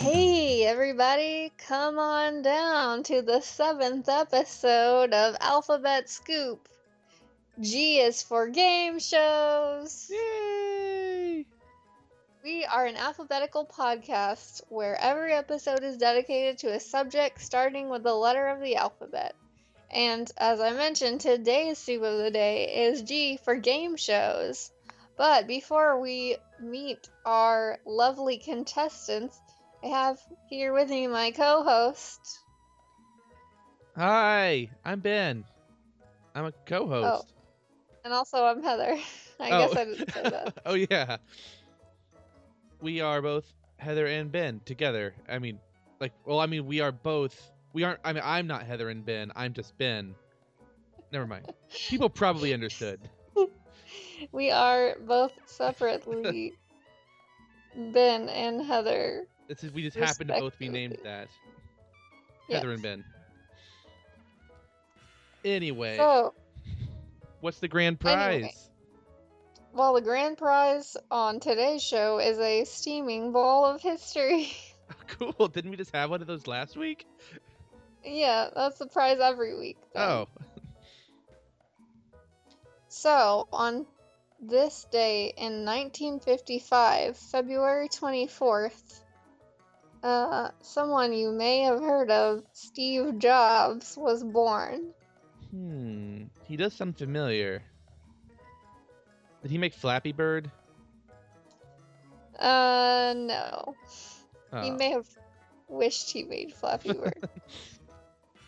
[0.00, 6.68] Hey, everybody, come on down to the seventh episode of Alphabet Scoop.
[7.60, 10.10] G is for game shows.
[10.10, 11.44] Yay!
[12.42, 18.02] We are an alphabetical podcast where every episode is dedicated to a subject starting with
[18.02, 19.34] the letter of the alphabet.
[19.90, 24.70] And as I mentioned, today's soup of the day is G for game shows.
[25.20, 29.38] But before we meet our lovely contestants,
[29.84, 30.18] I have
[30.48, 32.38] here with me my co host.
[33.94, 35.44] Hi, I'm Ben.
[36.34, 37.26] I'm a co-host.
[37.28, 37.42] Oh.
[38.02, 38.96] And also, I'm Heather.
[39.40, 39.68] I Oh.
[39.68, 40.54] guess I didn't say that.
[40.64, 41.18] oh yeah.
[42.80, 43.44] We are both
[43.76, 45.12] Heather and Ben together.
[45.28, 45.58] I mean,
[46.00, 47.38] like, well, I mean, we are both.
[47.74, 48.00] We aren't.
[48.06, 49.32] I mean, I'm not Heather and Ben.
[49.36, 50.14] I'm just Ben.
[51.12, 51.44] Never mind.
[51.90, 53.00] People probably understood.
[54.32, 56.54] We are both separately
[57.76, 59.26] Ben and Heather.
[59.48, 61.28] It's we just happen to both be named that.
[62.48, 63.04] Heather and Ben.
[65.44, 66.34] Anyway, So,
[67.40, 68.34] what's the grand prize?
[68.34, 68.54] Anyway.
[69.72, 74.52] well, the grand prize on today's show is a steaming ball of history.
[74.92, 75.46] Oh, cool.
[75.46, 77.06] Didn't we just have one of those last week?
[78.04, 79.76] yeah, that's the prize every week.
[79.94, 80.02] then.
[80.02, 80.28] Oh,
[82.88, 83.86] So, on
[84.40, 89.00] this day in 1955, February 24th,
[90.02, 94.92] uh, someone you may have heard of, Steve Jobs, was born.
[95.50, 96.24] hmm.
[96.44, 97.62] He does sound familiar.
[99.42, 100.50] Did he make Flappy Bird?
[102.38, 103.74] Uh, no.
[104.60, 104.76] He Oh.
[104.76, 105.06] may have
[105.68, 107.24] wished he made Flappy Bird.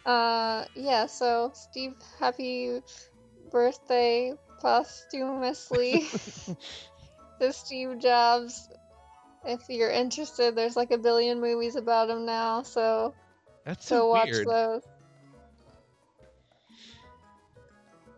[0.06, 2.80] uh, yeah, so, Steve, happy
[3.50, 6.08] birthday posthumously
[7.40, 8.70] to Steve Jobs.
[9.44, 13.14] If you're interested, there's like a billion movies about him now, so
[13.64, 14.46] That's so so watch weird.
[14.46, 14.82] those.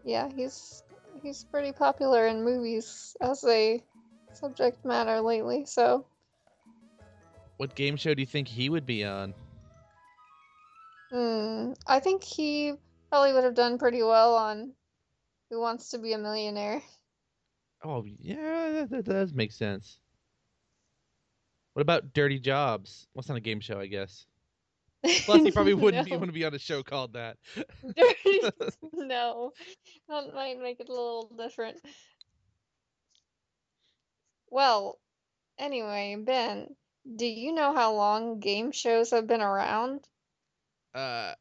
[0.05, 0.83] Yeah, he's
[1.23, 3.83] he's pretty popular in movies as a
[4.35, 5.65] subject matter lately.
[5.67, 6.07] So
[7.57, 9.35] What game show do you think he would be on?
[11.11, 12.75] hmm, I think he
[13.09, 14.75] probably would have done pretty well on
[15.51, 16.83] Who Wants to Be a Millionaire.
[17.85, 19.99] Oh, yeah, that, that does make sense.
[21.75, 23.07] What about Dirty Jobs?
[23.13, 24.27] What's not a game show, I guess.
[25.25, 26.17] Plus, he probably wouldn't no.
[26.17, 27.37] want to be on a show called that.
[27.97, 28.41] Dirty-
[28.95, 29.53] no,
[30.09, 31.77] that might make it a little different.
[34.51, 34.99] Well,
[35.59, 36.75] anyway, Ben,
[37.17, 40.07] do you know how long game shows have been around?
[40.95, 41.35] uh,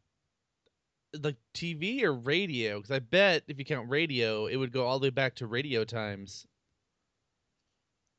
[1.21, 2.77] like TV or radio?
[2.77, 5.47] Because I bet if you count radio, it would go all the way back to
[5.47, 6.47] radio times.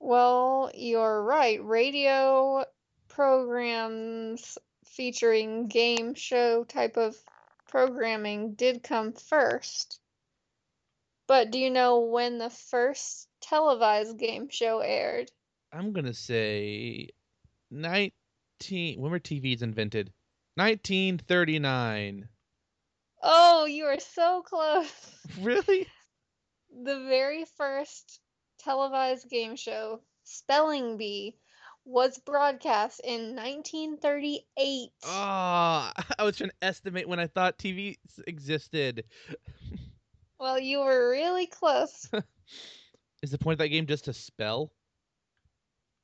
[0.00, 1.65] Well, you're right.
[1.65, 2.65] Radio
[3.09, 7.16] programs featuring game show type of
[7.69, 9.99] programming did come first.
[11.26, 15.31] But do you know when the first televised game show aired?
[15.72, 17.09] I'm gonna say
[17.71, 19.00] nineteen.
[19.00, 20.12] When were TVs invented?
[20.56, 22.28] 1939.
[23.27, 24.93] Oh, you are so close.
[25.41, 25.87] Really?
[26.85, 28.21] The very first
[28.59, 31.35] televised game show, Spelling Bee,
[31.87, 34.91] was broadcast in 1938.
[35.07, 39.05] Ah, I was trying to estimate when I thought TV existed.
[40.37, 42.11] Well, you were really close.
[43.23, 44.73] Is the point of that game just to spell?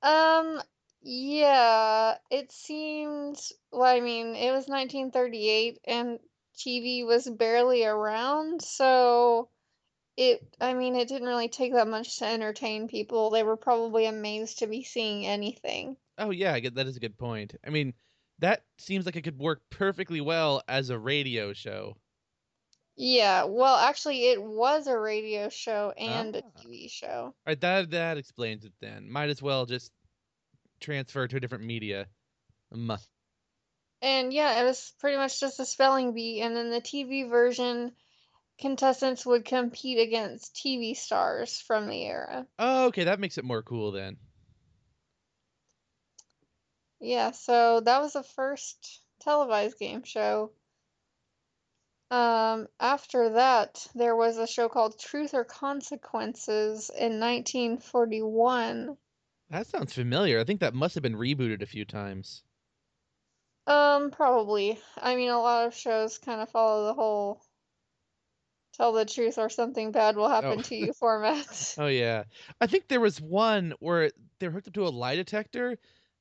[0.02, 0.62] Um,
[1.02, 3.38] yeah, it seemed,
[3.70, 6.20] well, I mean, it was 1938 and
[6.62, 9.50] TV was barely around, so
[10.16, 13.30] it, I mean, it didn't really take that much to entertain people.
[13.30, 15.98] They were probably amazed to be seeing anything.
[16.18, 17.56] Oh yeah, I get that is a good point.
[17.64, 17.94] I mean,
[18.38, 21.96] that seems like it could work perfectly well as a radio show.
[22.94, 26.62] Yeah, well, actually, it was a radio show and a Ah.
[26.62, 27.34] TV show.
[27.46, 29.10] All right, that that explains it then.
[29.10, 29.92] Might as well just
[30.80, 32.08] transfer to a different media.
[32.72, 32.90] Um,
[34.02, 36.40] And yeah, it was pretty much just a spelling bee.
[36.40, 37.92] And then the TV version,
[38.58, 42.46] contestants would compete against TV stars from the era.
[42.58, 44.16] Oh, okay, that makes it more cool then.
[47.00, 50.52] Yeah, so that was the first televised game show.
[52.10, 58.96] Um, after that, there was a show called Truth or Consequences in 1941.
[59.50, 60.40] That sounds familiar.
[60.40, 62.42] I think that must have been rebooted a few times.
[63.66, 64.80] Um, probably.
[64.96, 67.42] I mean, a lot of shows kind of follow the whole
[68.72, 70.62] tell the truth or something bad will happen Oh.
[70.62, 71.74] to you format.
[71.78, 72.24] Oh yeah.
[72.60, 75.76] I think there was one where they were hooked up to a lie detector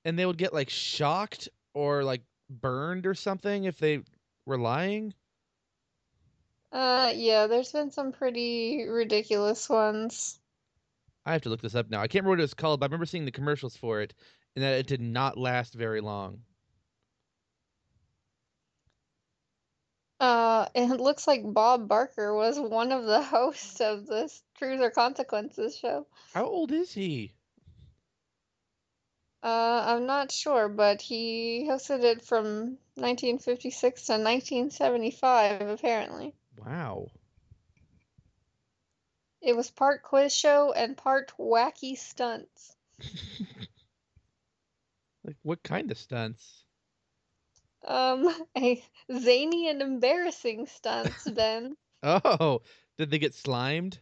[0.06, 4.01] and they would get like shocked or like burned or something if they
[4.45, 5.13] were lying.
[6.71, 10.39] Uh, yeah, there's been some pretty ridiculous ones.
[11.25, 12.00] I have to look this up now.
[12.01, 14.13] I can't remember what it was called, but I remember seeing the commercials for it
[14.56, 16.41] and that it did not last very long.
[20.19, 24.81] Uh, and it looks like Bob Barker was one of the hosts of this Truth
[24.81, 26.06] or Consequences show.
[26.33, 27.31] How old is he?
[29.42, 36.33] Uh, I'm not sure, but he hosted it from 1956 to 1975, apparently.
[36.57, 37.07] Wow.
[39.42, 42.75] It was part quiz show and part wacky stunts.
[45.24, 46.65] Like what kind of stunts?
[47.86, 51.76] Um, a zany and embarrassing stunts, Ben.
[52.04, 52.62] Oh,
[52.98, 54.00] did they get slimed?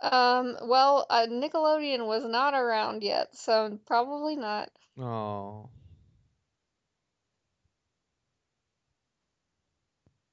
[0.00, 4.70] Um, well, uh, Nickelodeon was not around yet, so probably not.
[4.98, 5.70] Oh.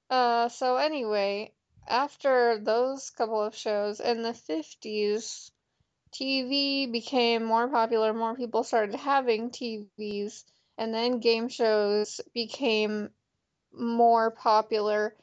[0.09, 1.53] Uh, so anyway,
[1.87, 5.51] after those couple of shows in the 50s,
[6.11, 10.43] TV became more popular, more people started having TVs,
[10.81, 13.11] and then game shows became
[13.71, 15.15] more popular.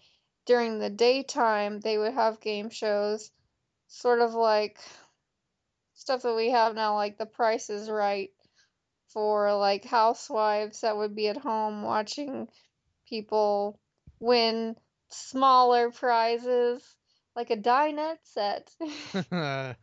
[0.47, 3.33] During the daytime, they would have game shows,
[3.89, 4.79] sort of like
[5.95, 8.31] stuff that we have now, like The Price is Right,
[9.09, 12.47] for like housewives that would be at home watching
[13.09, 13.81] people
[14.21, 14.77] win
[15.09, 16.85] smaller prizes,
[17.35, 18.71] like a dinette set.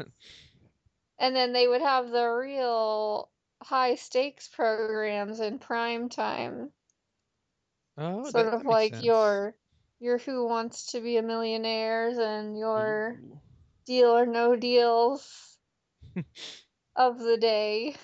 [1.18, 3.30] And then they would have the real
[3.66, 6.70] high stakes programs in prime time,
[7.98, 9.04] oh, sort of like sense.
[9.04, 9.56] your
[10.00, 13.40] your Who Wants to Be a Millionaires and your Ooh.
[13.86, 15.58] Deal or No Deals
[16.96, 17.96] of the day.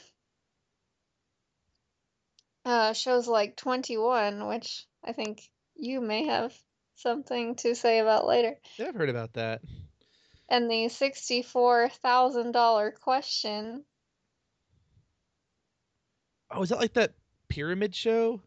[2.65, 6.55] Uh, shows like 21, which I think you may have
[6.95, 8.57] something to say about later.
[8.77, 9.61] Yeah, I've heard about that.
[10.49, 13.85] And the $64,000 question.
[16.51, 17.13] Oh, is that like that
[17.49, 18.41] pyramid show?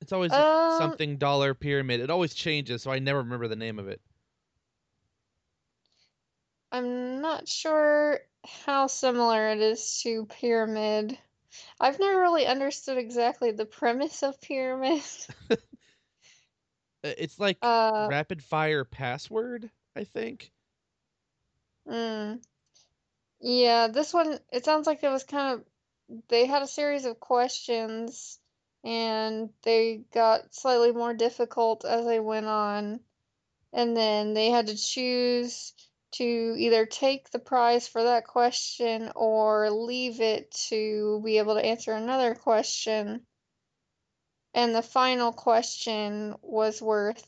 [0.00, 2.00] It's always Um, something dollar pyramid.
[2.00, 4.00] It always changes, so I never remember the name of it.
[6.70, 11.18] I'm not sure how similar it is to Pyramid.
[11.80, 15.02] I've never really understood exactly the premise of Pyramid.
[17.04, 20.52] Uh, It's like Uh, rapid fire password, I think.
[21.86, 22.40] mm,
[23.40, 25.64] yeah, this one, it sounds like it was kind of,
[26.28, 28.38] they had a series of questions
[28.84, 33.00] and they got slightly more difficult as they went on.
[33.72, 35.74] And then they had to choose
[36.12, 36.24] to
[36.56, 41.92] either take the prize for that question or leave it to be able to answer
[41.92, 43.26] another question.
[44.54, 47.26] And the final question was worth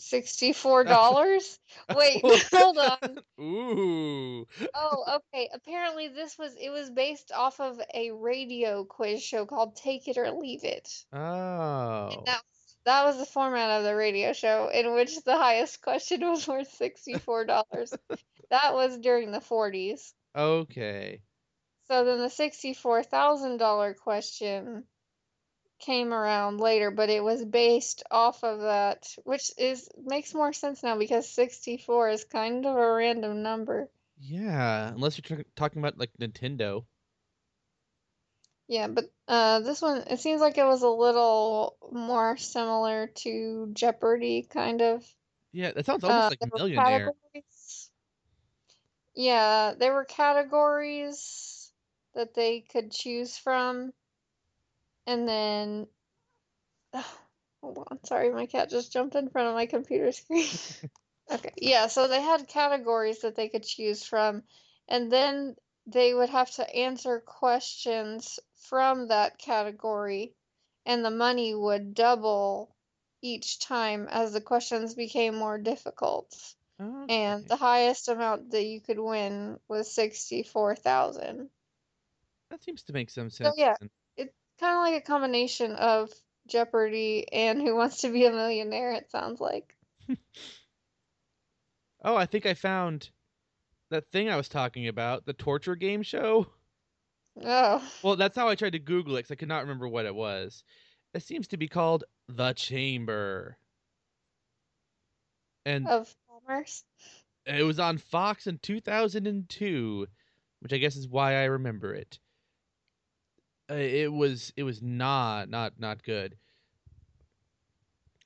[0.00, 1.58] $64.
[1.96, 3.18] Wait, hold on.
[3.40, 4.46] Ooh.
[4.74, 5.48] Oh, okay.
[5.52, 10.18] Apparently this was it was based off of a radio quiz show called Take It
[10.18, 10.88] or Leave It.
[11.12, 12.22] And Oh.
[12.26, 12.42] that
[12.84, 16.78] that was the format of the radio show in which the highest question was worth
[16.78, 17.46] $64.
[18.50, 20.12] That was during the 40s.
[20.34, 21.20] Okay.
[21.88, 24.84] So then the $64,000 question
[25.80, 30.82] came around later, but it was based off of that, which is makes more sense
[30.82, 33.88] now because 64 is kind of a random number.
[34.18, 36.84] Yeah, unless you're talk- talking about like Nintendo.
[38.68, 43.70] Yeah, but uh, this one, it seems like it was a little more similar to
[43.72, 45.04] Jeopardy, kind of.
[45.52, 47.12] Yeah, that sounds Uh, almost there like Millionaire.
[47.32, 47.90] categories.
[49.14, 51.72] Yeah, there were categories
[52.14, 53.92] that they could choose from.
[55.10, 55.86] And then,
[56.94, 57.18] oh,
[57.60, 60.46] hold on, sorry, my cat just jumped in front of my computer screen.
[61.32, 64.44] Okay, yeah, so they had categories that they could choose from,
[64.86, 65.56] and then
[65.88, 68.38] they would have to answer questions
[68.68, 70.32] from that category,
[70.86, 72.72] and the money would double
[73.20, 76.54] each time as the questions became more difficult.
[77.08, 81.50] And the highest amount that you could win was 64,000.
[82.50, 83.58] That seems to make some So sense.
[83.58, 83.90] yeah, then.
[84.60, 86.10] Kind of like a combination of
[86.46, 89.74] Jeopardy and Who Wants to Be a Millionaire, it sounds like.
[92.02, 93.10] Oh, I think I found
[93.90, 96.46] that thing I was talking about, the torture game show.
[97.44, 100.06] Oh, Well, that's how I tried to Google it because I could not remember what
[100.06, 100.64] it was.
[101.12, 103.58] It seems to be called The Chamber.
[105.66, 106.84] And Of commerce.
[107.46, 110.06] it was on Fox in 2002,
[110.60, 112.18] which I guess is why I remember it.
[113.70, 116.36] Uh, it was it was not not not good.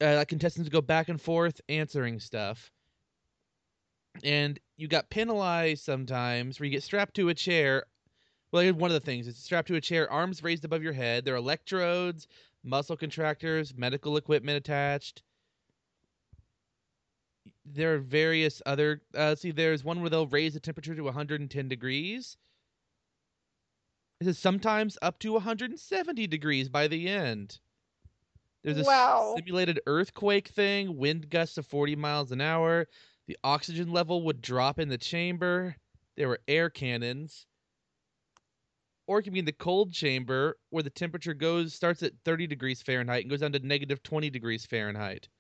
[0.00, 2.72] Uh, contestants go back and forth answering stuff,
[4.22, 7.84] and you got penalized sometimes where you get strapped to a chair.
[8.52, 11.24] Well, one of the things is strapped to a chair, arms raised above your head.
[11.24, 12.26] There are electrodes,
[12.62, 15.22] muscle contractors, medical equipment attached.
[17.66, 19.02] There are various other.
[19.14, 22.36] Uh, see, there's one where they'll raise the temperature to 110 degrees.
[24.18, 27.60] It says sometimes up to 170 degrees by the end.
[28.64, 29.36] There's a Wow.
[29.36, 32.88] simulated earthquake thing, wind gusts of 40 miles an hour.
[33.26, 35.76] The oxygen level would drop in the chamber.
[36.16, 37.46] There were air cannons.
[39.06, 42.46] Or it can be in the cold chamber where the temperature goes starts at 30
[42.46, 45.30] degrees Fahrenheit and goes down to negative 20 degrees Fahrenheit.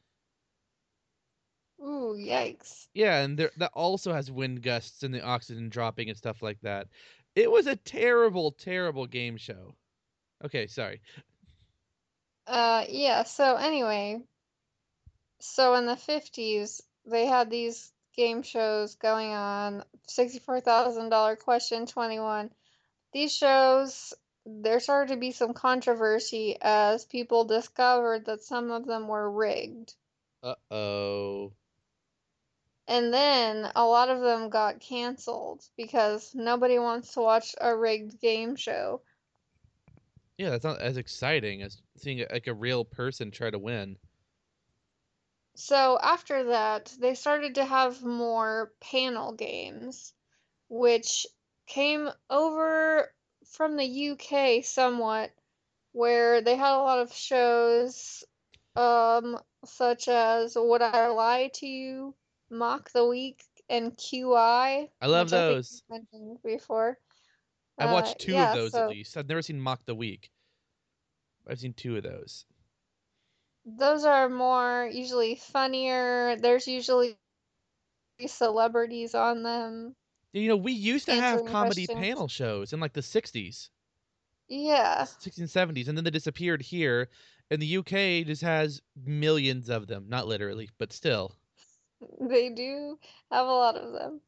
[1.80, 2.88] Ooh, yikes.
[2.94, 6.60] Yeah, and there, that also has wind gusts and the oxygen dropping and stuff like
[6.60, 6.88] that.
[7.34, 9.74] It was a terrible, terrible game show.
[10.44, 11.00] Okay, sorry.
[12.46, 14.20] Uh, yeah, so anyway,
[15.40, 22.50] so in the 50s, they had these game shows going on, $64,000 question 21.
[23.12, 24.14] These shows,
[24.46, 29.94] there started to be some controversy as people discovered that some of them were rigged.
[30.42, 31.52] Uh oh.
[32.86, 38.20] And then a lot of them got canceled because nobody wants to watch a rigged
[38.20, 39.00] game show.
[40.36, 43.96] Yeah, that's not as exciting as seeing like a real person try to win.
[45.54, 50.12] So after that, they started to have more panel games,
[50.68, 51.26] which
[51.66, 53.12] came over
[53.46, 55.30] from the UK somewhat,
[55.92, 58.24] where they had a lot of shows,
[58.74, 62.14] um, such as Would I Lie to You,
[62.54, 64.88] Mock the Week, and QI.
[65.00, 65.82] I love which I those.
[65.90, 66.98] mentioned before.
[67.78, 69.16] I've Uh, watched two yeah, of those so at least.
[69.16, 70.30] I've never seen Mock the Week.
[71.48, 72.46] I've seen two of those.
[73.66, 76.36] those are more usually funnier.
[76.36, 77.16] There's usually
[78.26, 79.94] celebrities on them.
[80.32, 82.06] You know, we used to have comedy questions.
[82.06, 83.70] panel shows in like the 60s,
[84.48, 85.02] Yeah.
[85.04, 87.08] 60s and 70s, and then they disappeared here.
[87.50, 90.06] And the UK just has millions of them.
[90.08, 91.36] Not literally, but still.
[92.20, 92.98] They do
[93.30, 94.20] have a lot of them.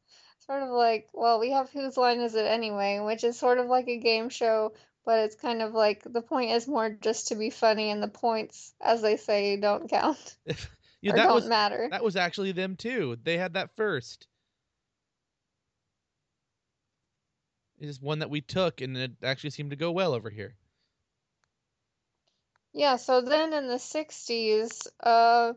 [0.45, 3.67] Sort of like, well, we have Whose Line Is It Anyway, which is sort of
[3.67, 4.73] like a game show,
[5.05, 8.07] but it's kind of like the point is more just to be funny, and the
[8.07, 10.35] points, as they say, don't count
[11.01, 11.87] Yeah, or that don't was matter.
[11.91, 13.17] that was actually them too.
[13.23, 14.27] They had that first.
[17.79, 20.55] It's one that we took, and it actually seemed to go well over here.
[22.73, 25.53] Yeah, so then in the 60s, uh,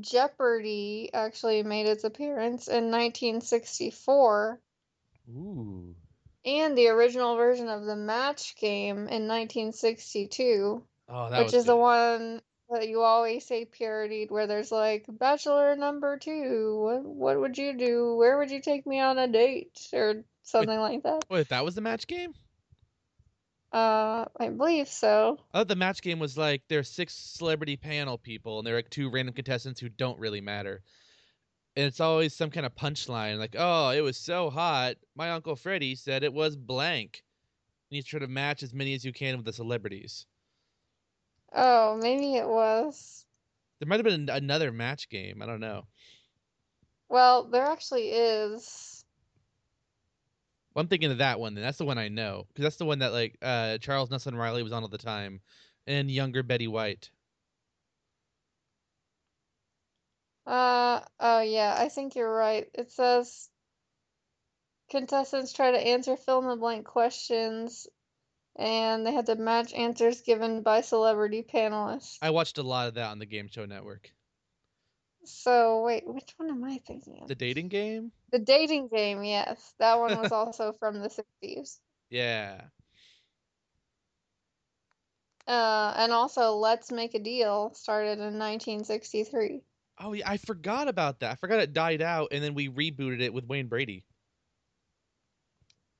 [0.00, 4.60] Jeopardy actually made its appearance in 1964,
[5.30, 5.94] Ooh.
[6.44, 10.82] and the original version of the match game in 1962.
[11.08, 15.76] Oh, that Which is the one that you always say parodied, where there's like Bachelor
[15.76, 16.78] number two.
[16.80, 18.16] What what would you do?
[18.16, 19.88] Where would you take me on a date?
[19.92, 21.24] Or something like that.
[21.28, 22.34] Wait, that was the match game?
[23.72, 25.38] Uh, I believe so.
[25.54, 28.90] Oh, the match game was like there's six celebrity panel people, and there are like
[28.90, 30.82] two random contestants who don't really matter.
[31.74, 34.96] And it's always some kind of punchline, like, "Oh, it was so hot.
[35.16, 37.24] My uncle Freddie said it was blank."
[37.90, 40.26] And you try to match as many as you can with the celebrities.
[41.54, 43.24] Oh, maybe it was.
[43.78, 45.40] There might have been another match game.
[45.40, 45.86] I don't know.
[47.08, 49.01] Well, there actually is.
[50.74, 51.54] Well, I'm thinking of that one.
[51.54, 54.36] Then that's the one I know because that's the one that like uh, Charles Nelson
[54.36, 55.40] Reilly was on all the time,
[55.86, 57.10] and younger Betty White.
[60.46, 62.68] Uh, oh yeah, I think you're right.
[62.74, 63.48] It says
[64.90, 67.86] contestants try to answer fill in the blank questions,
[68.56, 72.18] and they had to match answers given by celebrity panelists.
[72.22, 74.10] I watched a lot of that on the Game Show Network.
[75.24, 77.28] So wait, which one am I thinking of?
[77.28, 78.12] The dating game.
[78.30, 79.74] The dating game, yes.
[79.78, 81.80] That one was also from the 60s.
[82.10, 82.68] Yeah.
[85.46, 89.62] Uh, and also Let's Make a Deal started in 1963.
[89.98, 91.32] Oh yeah, I forgot about that.
[91.32, 94.04] I forgot it died out, and then we rebooted it with Wayne Brady.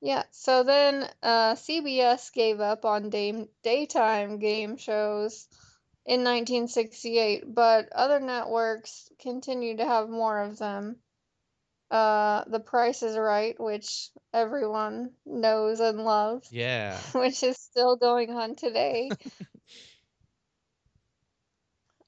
[0.01, 5.47] Yeah, so then uh, CBS gave up on day- daytime game shows
[6.05, 10.97] in 1968, but other networks continue to have more of them.
[11.89, 16.51] Uh, The Price is Right, which everyone knows and loves.
[16.51, 16.97] Yeah.
[17.13, 19.11] which is still going on today.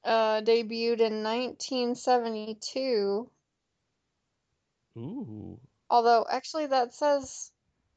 [0.03, 3.29] uh, debuted in 1972.
[4.97, 5.59] Ooh.
[5.89, 7.51] Although, actually, that says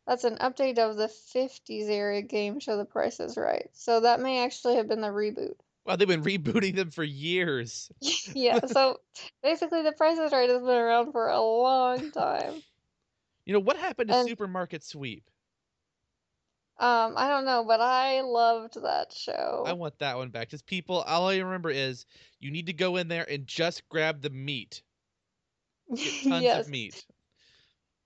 [0.06, 3.68] that's an update of the 50s era game show The Price is Right.
[3.72, 5.56] So that may actually have been the reboot.
[5.88, 7.90] Wow, they've been rebooting them for years.
[8.34, 8.98] yeah, so
[9.42, 12.62] basically, The Price is Right has been around for a long time.
[13.46, 15.24] You know, what happened to And- Supermarket Sweep?
[16.78, 19.64] Um, I don't know, but I loved that show.
[19.66, 20.50] I want that one back.
[20.50, 22.04] Just people, all I remember is
[22.38, 24.82] you need to go in there and just grab the meat.
[25.92, 26.66] Get tons yes.
[26.66, 27.04] of meat.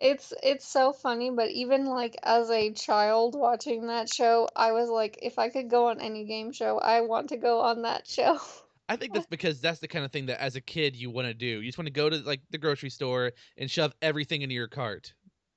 [0.02, 4.90] It's it's so funny, but even like as a child watching that show, I was
[4.90, 8.06] like, if I could go on any game show, I want to go on that
[8.06, 8.38] show.
[8.88, 11.28] I think that's because that's the kind of thing that as a kid you want
[11.28, 11.46] to do.
[11.46, 14.68] You just want to go to like the grocery store and shove everything into your
[14.68, 15.14] cart.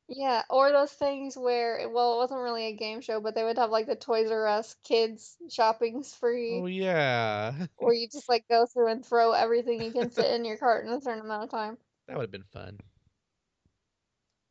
[0.07, 3.57] Yeah, or those things where, well, it wasn't really a game show, but they would
[3.57, 7.67] have like the Toys R Us kids shopping spree, Oh yeah.
[7.77, 10.85] where you just like go through and throw everything you can fit in your cart
[10.85, 11.77] in a certain amount of time.
[12.07, 12.79] That would have been fun.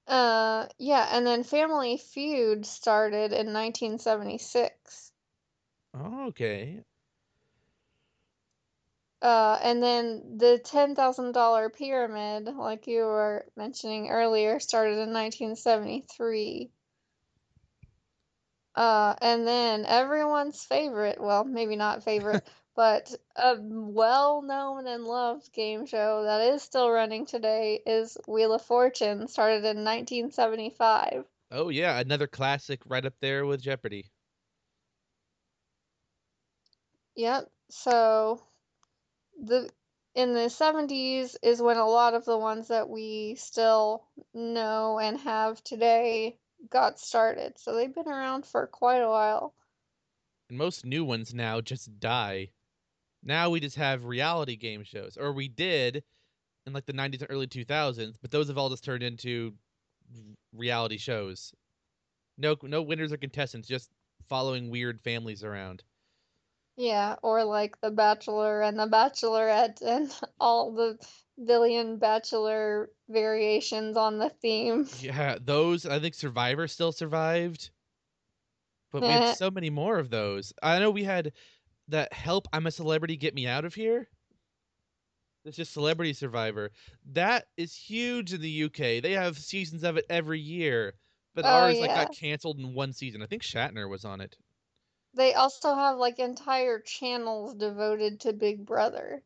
[0.06, 5.12] Uh, yeah, and then Family Feud started in 1976.
[5.94, 6.84] Oh, okay.
[9.23, 16.70] Uh, and then the $10,000 pyramid, like you were mentioning earlier, started in 1973.
[18.76, 25.86] Uh, and then everyone's favorite, well, maybe not favorite, but a well-known and loved game
[25.86, 31.24] show that is still running today is Wheel of Fortune, started in 1975.
[31.50, 34.06] Oh yeah, another classic right up there with Jeopardy.
[37.16, 37.50] Yep.
[37.70, 38.42] So
[39.40, 39.70] the
[40.14, 45.18] in the 70s is when a lot of the ones that we still know and
[45.20, 46.38] have today
[46.70, 47.58] got started.
[47.58, 49.54] So they've been around for quite a while.
[50.48, 52.50] And most new ones now just die.
[53.24, 56.04] Now we just have reality game shows, or we did
[56.66, 59.54] in like the 90s and early 2000s, but those have all just turned into
[60.52, 61.52] reality shows.
[62.37, 63.90] No, no winners or contestants, just
[64.28, 65.82] following weird families around.
[66.76, 70.98] Yeah, or like The Bachelor and The Bachelorette and all the
[71.42, 74.88] billion Bachelor variations on the theme.
[75.00, 77.70] Yeah, those I think Survivor still survived,
[78.92, 80.52] but we had so many more of those.
[80.62, 81.32] I know we had
[81.88, 82.49] that "Help!
[82.53, 84.09] I'm a Celebrity, Get Me Out of Here."
[85.44, 86.70] It's just Celebrity Survivor.
[87.07, 89.01] That is huge in the UK.
[89.01, 90.94] They have seasons of it every year,
[91.35, 93.23] but Oh, ours like got canceled in one season.
[93.23, 94.37] I think Shatner was on it.
[95.14, 99.25] They also have like entire channels devoted to Big Brother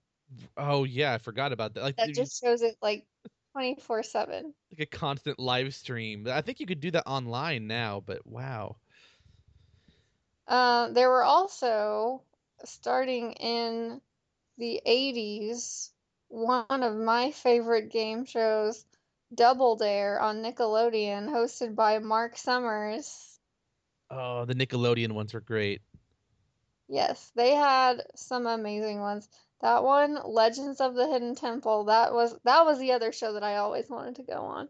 [0.57, 1.83] Oh yeah, I forgot about that.
[1.83, 3.07] Like that just shows it like
[3.53, 4.55] 24/7.
[4.71, 6.27] like a constant live stream.
[6.29, 8.77] I think you could do that online now, but wow.
[10.49, 12.25] Uh, there were also,
[12.65, 14.01] starting in
[14.59, 15.91] the 80s,
[16.29, 18.85] one of my favorite game shows,
[19.35, 23.39] Double Dare on Nickelodeon, hosted by Mark Summers.
[24.11, 25.83] Oh, the Nickelodeon ones were great.
[26.89, 29.29] Yes, they had some amazing ones.
[29.61, 33.43] That one, Legends of the Hidden Temple, that was that was the other show that
[33.43, 34.69] I always wanted to go on.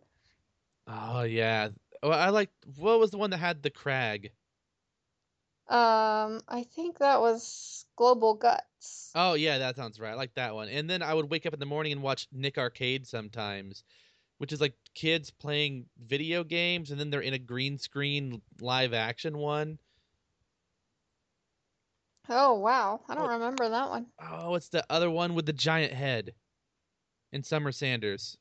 [0.86, 1.68] Oh yeah.
[2.02, 4.32] Oh, I like what was the one that had the crag?
[5.68, 9.10] Um, I think that was Global Guts.
[9.14, 10.12] Oh yeah, that sounds right.
[10.12, 10.68] I like that one.
[10.68, 13.84] And then I would wake up in the morning and watch Nick Arcade sometimes,
[14.38, 18.94] which is like kids playing video games and then they're in a green screen live
[18.94, 19.78] action one.
[22.28, 23.00] Oh, wow.
[23.08, 24.06] I don't What- remember that one.
[24.20, 26.34] Oh, it's the other one with the giant head.
[27.32, 28.38] And Summer Sanders.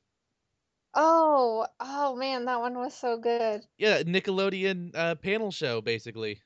[0.93, 3.65] Oh, oh man, that one was so good.
[3.77, 6.41] Yeah, Nickelodeon uh, panel show basically.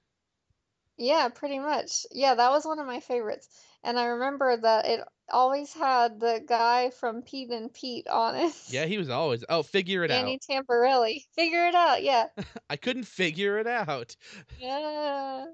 [0.97, 2.05] Yeah, pretty much.
[2.11, 3.47] Yeah, that was one of my favorites.
[3.83, 8.53] And I remember that it always had the guy from Pete and Pete on it.
[8.69, 9.43] Yeah, he was always.
[9.49, 10.25] Oh, figure it out.
[10.25, 10.65] Danny out.
[10.67, 11.25] Tamborelli.
[11.35, 12.27] Figure it out, yeah.
[12.69, 14.15] I couldn't figure it out.
[14.59, 15.45] Yeah.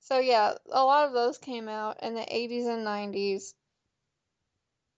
[0.00, 3.54] So yeah, a lot of those came out in the 80s and 90s.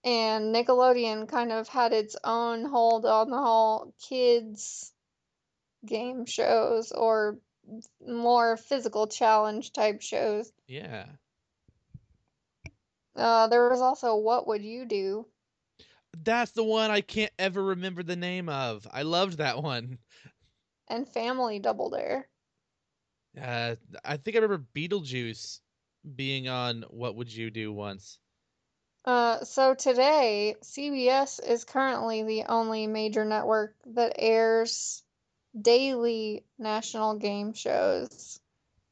[0.03, 4.91] And Nickelodeon kind of had its own hold on the whole kids
[5.85, 7.37] game shows or
[8.05, 10.51] more physical challenge type shows.
[10.67, 11.05] Yeah.
[13.15, 15.25] Uh, there was also What Would You Do?
[16.23, 18.87] That's the one I can't ever remember the name of.
[18.91, 19.97] I loved that one.
[20.87, 22.27] and Family Double Dare.
[23.41, 25.59] Uh, I think I remember Beetlejuice
[26.15, 28.19] being on What Would You Do once.
[29.03, 35.03] Uh, so today, CBS is currently the only major network that airs
[35.59, 38.39] daily national game shows.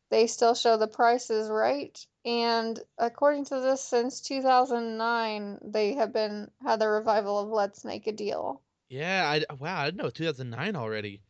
[0.10, 2.06] they still show the prices right.
[2.26, 8.08] And according to this, since 2009, they have been had the revival of Let's Make
[8.08, 8.62] a Deal.
[8.89, 11.21] Yeah, I wow, I didn't know 2009 already.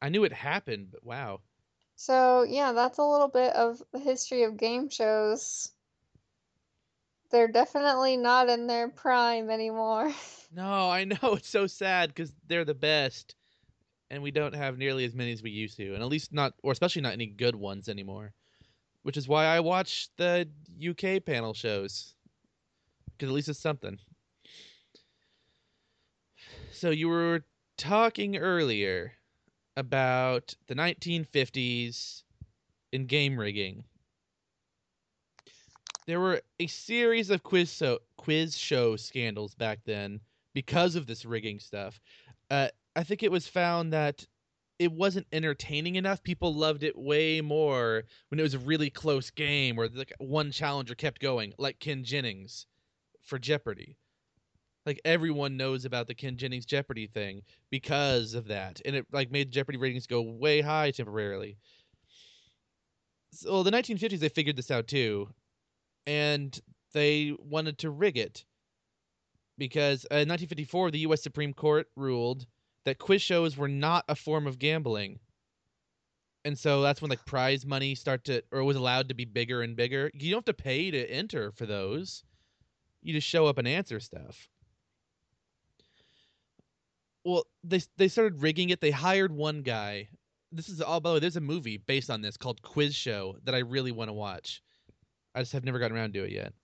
[0.00, 1.40] I knew it happened, but wow.
[1.96, 5.72] So yeah, that's a little bit of the history of game shows.
[7.30, 10.12] They're definitely not in their prime anymore.
[10.50, 13.34] No, I know it's so sad because they're the best,
[14.10, 16.52] and we don't have nearly as many as we used to, and at least not,
[16.62, 18.32] or especially not any good ones anymore.
[19.02, 20.46] Which is why I watch the
[20.78, 22.14] UK panel shows,
[23.12, 23.98] because at least it's something.
[26.72, 27.44] So you were
[27.78, 29.12] talking earlier
[29.76, 32.24] about the 1950s
[32.92, 33.84] in game rigging.
[36.06, 40.20] There were a series of quiz so quiz show scandals back then
[40.52, 42.00] because of this rigging stuff.
[42.50, 44.26] Uh, I think it was found that
[44.78, 46.22] it wasn't entertaining enough.
[46.22, 50.50] People loved it way more when it was a really close game where like one
[50.50, 52.66] challenger kept going, like Ken Jennings
[53.22, 53.98] for Jeopardy.
[54.86, 59.30] Like everyone knows about the Ken Jennings Jeopardy thing because of that, and it like
[59.30, 61.58] made Jeopardy ratings go way high temporarily.
[63.32, 65.28] So the 1950s they figured this out too,
[66.06, 66.58] and
[66.92, 68.44] they wanted to rig it
[69.58, 71.22] because uh, in 1954 the U.S.
[71.22, 72.46] Supreme Court ruled
[72.84, 75.18] that quiz shows were not a form of gambling.
[76.44, 79.62] And so that's when like prize money start to or was allowed to be bigger
[79.62, 80.10] and bigger.
[80.14, 82.24] You don't have to pay to enter for those.
[83.02, 84.48] You just show up and answer stuff.
[87.24, 88.80] Well, they they started rigging it.
[88.80, 90.08] They hired one guy.
[90.50, 93.36] This is all by the way, there's a movie based on this called Quiz Show
[93.44, 94.62] that I really want to watch.
[95.34, 96.54] I just have never gotten around to it yet.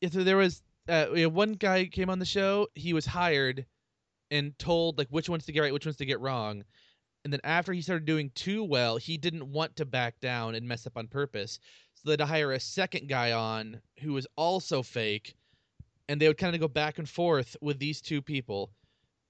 [0.00, 2.68] Yeah, so there was uh, one guy came on the show.
[2.74, 3.66] He was hired
[4.30, 6.64] and told like which ones to get right, which ones to get wrong.
[7.24, 10.68] And then after he started doing too well, he didn't want to back down and
[10.68, 11.58] mess up on purpose.
[11.94, 15.34] So they'd hire a second guy on who was also fake,
[16.08, 18.70] and they would kind of go back and forth with these two people,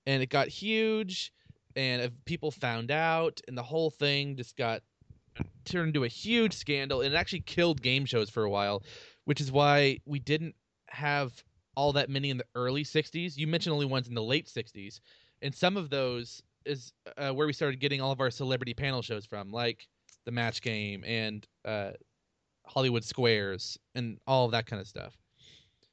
[0.05, 1.33] and it got huge,
[1.75, 4.83] and people found out, and the whole thing just got
[5.65, 8.83] turned into a huge scandal, and it actually killed game shows for a while,
[9.25, 10.55] which is why we didn't
[10.89, 11.43] have
[11.77, 13.37] all that many in the early 60s.
[13.37, 15.01] You mentioned only ones in the late 60s.
[15.43, 19.03] And some of those is uh, where we started getting all of our celebrity panel
[19.03, 19.87] shows from, like
[20.25, 21.93] the Match Game and uh,
[22.67, 25.17] Hollywood Squares and all of that kind of stuff.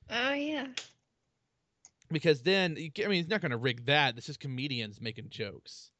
[0.09, 0.67] Oh, yeah.
[2.11, 4.15] Because then, I mean, it's not going to rig that.
[4.15, 5.91] This is comedians making jokes.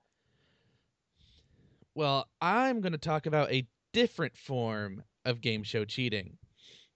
[1.96, 6.38] Well, I'm going to talk about a different form of game show cheating.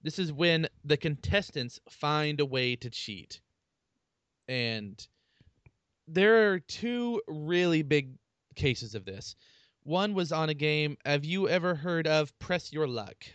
[0.02, 3.42] This is when the contestants find a way to cheat.
[4.48, 5.06] And
[6.08, 8.16] there are two really big
[8.56, 9.36] cases of this.
[9.84, 10.98] One was on a game.
[11.06, 13.26] Have you ever heard of Press Your Luck?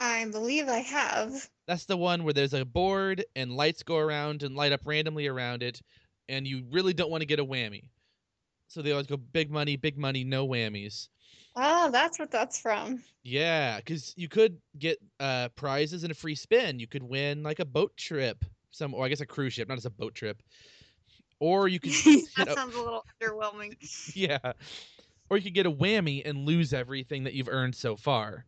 [0.00, 1.48] I believe I have.
[1.66, 5.26] That's the one where there's a board and lights go around and light up randomly
[5.26, 5.82] around it,
[6.28, 7.90] and you really don't want to get a whammy.
[8.68, 11.08] So they always go big money, big money, no whammies.
[11.60, 13.02] Oh, that's what that's from.
[13.24, 16.78] Yeah, because you could get uh, prizes and a free spin.
[16.78, 19.76] You could win like a boat trip, some, or I guess a cruise ship, not
[19.76, 20.40] as a boat trip.
[21.40, 21.90] Or you could.
[22.36, 23.74] that sounds a little underwhelming.
[24.14, 24.52] Yeah,
[25.28, 28.44] or you could get a whammy and lose everything that you've earned so far.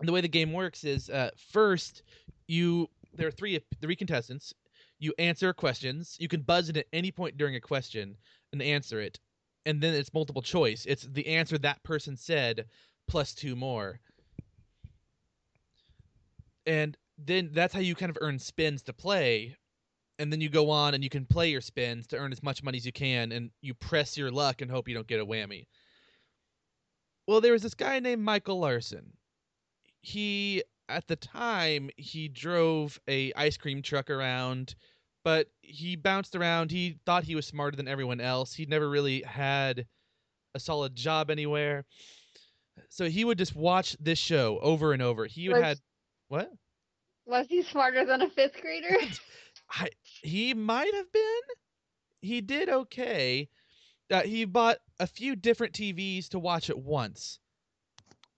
[0.00, 2.02] And the way the game works is, uh, first
[2.46, 4.54] you there are three three contestants.
[5.00, 6.16] You answer questions.
[6.18, 8.16] You can buzz in at any point during a question
[8.52, 9.20] and answer it
[9.66, 10.86] and then it's multiple choice.
[10.86, 12.66] It's the answer that person said
[13.08, 14.00] plus two more.
[16.66, 19.56] And then that's how you kind of earn spins to play.
[20.18, 22.62] And then you go on and you can play your spins to earn as much
[22.62, 25.26] money as you can and you press your luck and hope you don't get a
[25.26, 25.66] whammy.
[27.26, 29.12] Well, there was this guy named Michael Larson.
[30.00, 34.74] He at the time he drove a ice cream truck around
[35.24, 36.70] but he bounced around.
[36.70, 38.54] He thought he was smarter than everyone else.
[38.54, 39.86] He never really had
[40.54, 41.84] a solid job anywhere.
[42.88, 45.26] So he would just watch this show over and over.
[45.26, 45.78] He would had
[46.28, 46.50] what?
[47.26, 48.96] Was he smarter than a fifth grader?
[49.70, 51.40] I, he might have been.
[52.22, 53.48] He did okay.
[54.10, 57.38] Uh, he bought a few different TVs to watch at once,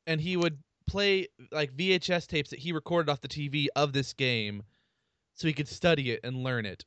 [0.06, 4.12] and he would play like VHS tapes that he recorded off the TV of this
[4.12, 4.64] game
[5.40, 6.84] so he could study it and learn it.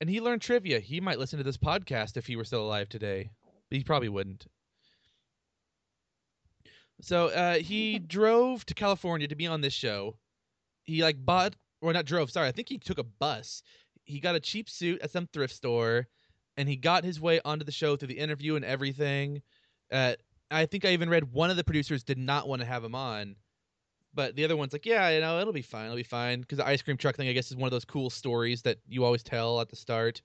[0.00, 0.78] And he learned trivia.
[0.78, 3.28] He might listen to this podcast if he were still alive today,
[3.68, 4.46] but he probably wouldn't.
[7.00, 10.16] So uh, he drove to California to be on this show.
[10.84, 12.30] He like bought or not drove.
[12.30, 13.64] Sorry, I think he took a bus.
[14.04, 16.06] He got a cheap suit at some thrift store,
[16.56, 19.42] and he got his way onto the show through the interview and everything.
[19.90, 20.14] Uh,
[20.52, 22.94] I think I even read one of the producers did not want to have him
[22.94, 23.34] on,
[24.14, 26.58] but the other one's like, yeah, you know, it'll be fine, it'll be fine, because
[26.58, 29.04] the ice cream truck thing, I guess, is one of those cool stories that you
[29.04, 30.22] always tell at the start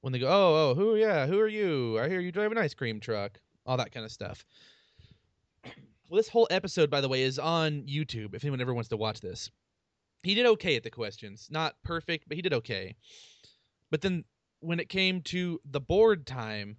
[0.00, 1.98] when they go, oh, oh, who, yeah, who are you?
[1.98, 4.44] I hear you drive an ice cream truck, all that kind of stuff.
[6.08, 8.34] Well, this whole episode, by the way, is on YouTube.
[8.34, 9.50] If anyone ever wants to watch this,
[10.22, 12.94] he did okay at the questions, not perfect, but he did okay.
[13.90, 14.24] But then
[14.60, 16.76] when it came to the board time,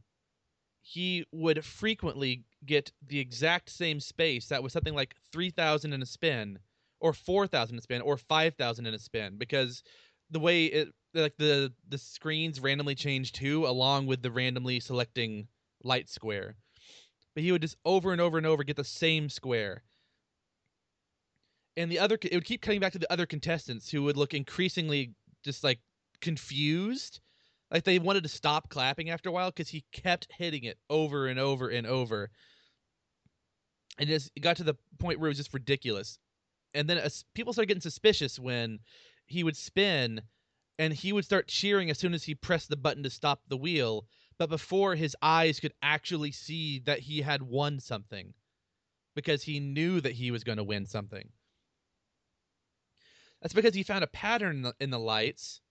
[0.83, 6.05] he would frequently get the exact same space that was something like 3000 in a
[6.05, 6.59] spin
[6.99, 9.81] or 4000 in a spin or 5000 in a spin because
[10.29, 15.47] the way it like the the screens randomly change too along with the randomly selecting
[15.83, 16.55] light square.
[17.33, 19.83] But he would just over and over and over get the same square.
[21.77, 24.33] And the other it would keep coming back to the other contestants who would look
[24.33, 25.79] increasingly just like
[26.19, 27.21] confused
[27.73, 31.25] like they wanted to stop clapping after a while because he kept hitting it over
[31.25, 32.29] and over and over.
[33.97, 36.19] And it, just, got to the point where it was just ridiculous.
[36.75, 37.01] And then
[37.33, 38.79] people started getting suspicious when
[39.25, 40.21] he would spin
[40.77, 43.57] and he would start cheering as soon as he pressed the button to stop the
[43.57, 44.05] wheel,
[44.37, 48.33] but before his eyes could actually see that he had won something
[49.15, 51.29] because he knew that he was going to win something.
[53.41, 55.61] That's because he found a pattern in the, in the lights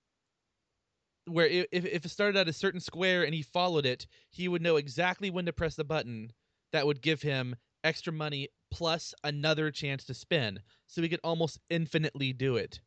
[1.26, 4.62] where if if it started at a certain square and he followed it, he would
[4.62, 6.32] know exactly when to press the button
[6.72, 10.60] that would give him extra money plus another chance to spin.
[10.86, 12.80] So he could almost infinitely do it.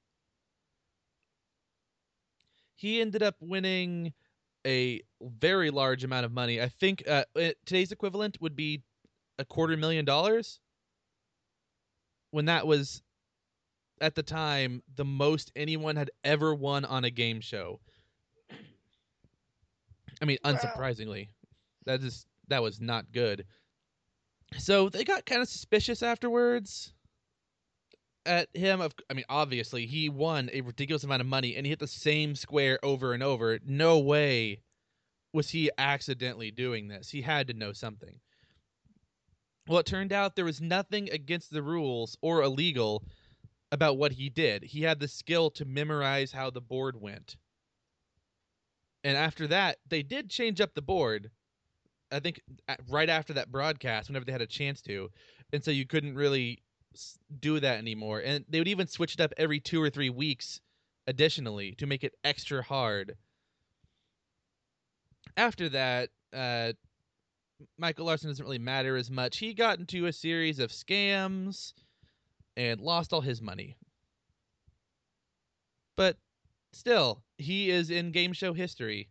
[2.76, 4.14] He ended up winning
[4.66, 6.62] a very large amount of money.
[6.62, 7.26] I think uh,
[7.66, 8.84] today's equivalent would be
[9.40, 10.60] a quarter million dollars.
[12.32, 13.02] When that was
[14.02, 17.80] at the time the most anyone had ever won on a game show.
[20.22, 21.30] I mean, unsurprisingly,
[21.86, 23.46] that is that was not good.
[24.58, 26.94] So they got kind of suspicious afterwards
[28.26, 28.82] at him.
[28.82, 31.88] Of, I mean, obviously he won a ridiculous amount of money and he hit the
[31.88, 33.60] same square over and over.
[33.66, 34.62] No way
[35.34, 37.10] was he accidentally doing this.
[37.10, 38.20] He had to know something.
[39.68, 43.04] Well, it turned out there was nothing against the rules or illegal
[43.72, 44.64] about what he did.
[44.64, 47.36] He had the skill to memorize how the board went.
[49.06, 51.30] And after that, they did change up the board.
[52.12, 52.42] I think
[52.90, 55.12] right after that broadcast, whenever they had a chance to,
[55.54, 56.64] and so you couldn't really
[57.40, 58.22] do that anymore.
[58.26, 60.60] And they would even switch it up every two or three weeks,
[61.06, 63.16] additionally, to make it extra hard.
[65.38, 66.74] After that, uh,
[67.78, 69.38] Michael Larson doesn't really matter as much.
[69.38, 71.74] He got into a series of scams
[72.58, 73.78] and lost all his money.
[75.96, 76.18] But
[76.76, 79.10] still, he is in game show history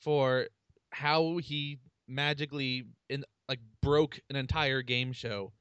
[0.00, 0.48] for
[0.90, 5.52] how he magically in like broke an entire game show.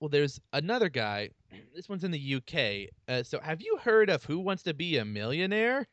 [0.00, 1.30] Well, there's another guy.
[1.74, 2.90] This one's in the UK.
[3.08, 5.86] Uh, so, have you heard of Who Wants to Be a Millionaire?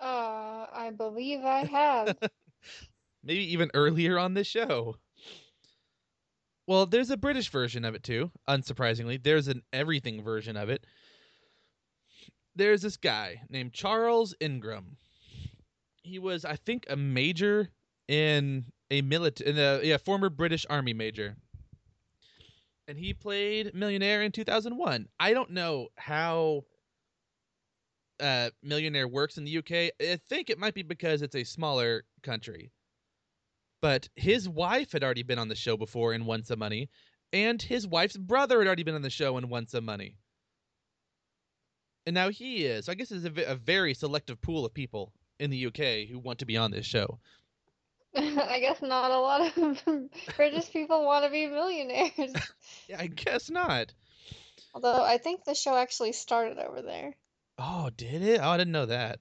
[0.00, 2.16] Uh, I believe I have.
[3.24, 4.96] Maybe even earlier on this show.
[6.66, 9.22] Well, there's a British version of it too, unsurprisingly.
[9.22, 10.86] There's an everything version of it.
[12.56, 14.96] There's this guy named Charles Ingram.
[16.02, 17.68] He was, I think, a major
[18.08, 21.36] in a military, in a yeah, former British Army major.
[22.86, 25.08] And he played Millionaire in 2001.
[25.18, 26.64] I don't know how
[28.20, 29.92] uh, Millionaire works in the UK.
[30.00, 32.70] I think it might be because it's a smaller country
[33.84, 36.88] but his wife had already been on the show before and won some money,
[37.34, 40.16] and his wife's brother had already been on the show and won some money.
[42.06, 42.86] And now he is.
[42.86, 46.18] So I guess it's a, a very selective pool of people in the UK who
[46.18, 47.18] want to be on this show.
[48.16, 52.32] I guess not a lot of British people want to be millionaires.
[52.88, 53.92] yeah, I guess not.
[54.72, 57.12] Although I think the show actually started over there.
[57.58, 58.40] Oh, did it?
[58.42, 59.20] Oh, I didn't know that.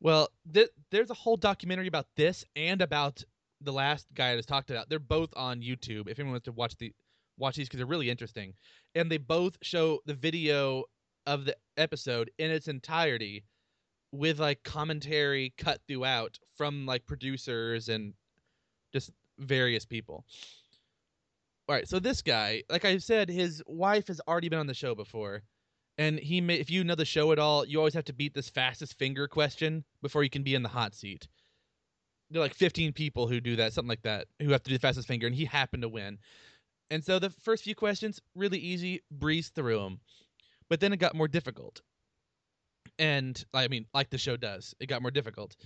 [0.00, 3.22] Well, th- there's a whole documentary about this and about
[3.64, 6.08] the last guy I just talked about, they're both on YouTube.
[6.08, 6.92] If anyone wants to watch the
[7.36, 8.54] watch these because they're really interesting,
[8.94, 10.84] and they both show the video
[11.26, 13.44] of the episode in its entirety
[14.12, 18.14] with like commentary cut throughout from like producers and
[18.92, 20.24] just various people.
[21.68, 24.74] All right, so this guy, like I said, his wife has already been on the
[24.74, 25.42] show before,
[25.96, 28.34] and he may, if you know the show at all, you always have to beat
[28.34, 31.26] this fastest finger question before you can be in the hot seat
[32.30, 34.76] there are like 15 people who do that, something like that, who have to do
[34.76, 36.18] the fastest finger, and he happened to win.
[36.90, 40.00] And so the first few questions, really easy, breeze through them.
[40.68, 41.82] But then it got more difficult.
[42.98, 45.56] And I mean, like the show does, it got more difficult.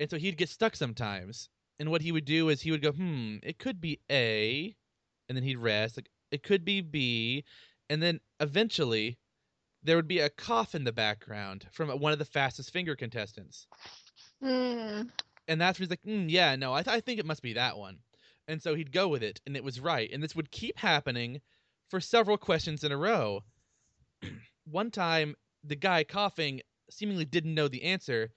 [0.00, 1.48] And so he'd get stuck sometimes.
[1.78, 4.74] And what he would do is he would go, hmm, it could be A,
[5.28, 5.96] and then he'd rest.
[5.96, 7.44] Like it could be B,
[7.90, 9.18] and then eventually
[9.82, 13.66] there would be a cough in the background from one of the fastest finger contestants.
[14.42, 15.02] Hmm.
[15.48, 17.54] And that's where he's like, mm, yeah, no, I, th- I think it must be
[17.54, 17.98] that one.
[18.48, 20.10] And so he'd go with it, and it was right.
[20.12, 21.40] And this would keep happening
[21.88, 23.44] for several questions in a row.
[24.64, 28.30] one time, the guy coughing seemingly didn't know the answer,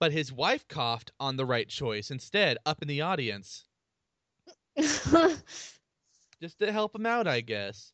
[0.00, 3.64] but his wife coughed on the right choice instead, up in the audience,
[4.76, 7.92] just to help him out, I guess.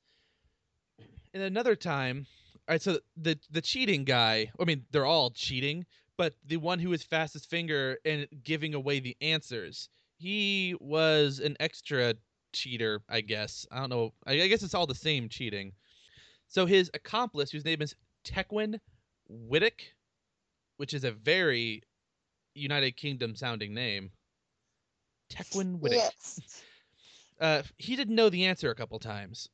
[1.33, 2.27] And another time,
[2.69, 6.79] all right, so the the cheating guy, I mean, they're all cheating, but the one
[6.79, 12.15] who was fastest finger and giving away the answers, he was an extra
[12.53, 13.67] cheater, I guess.
[13.71, 14.13] I don't know.
[14.27, 15.73] I, I guess it's all the same cheating.
[16.49, 18.79] So his accomplice, whose name is Tecwen
[19.29, 19.83] Whittock,
[20.77, 21.83] which is a very
[22.55, 24.11] United Kingdom sounding name.
[25.31, 25.99] Tecwen Whittock.
[25.99, 26.63] yes.
[27.41, 29.49] Uh, he didn't know the answer a couple times.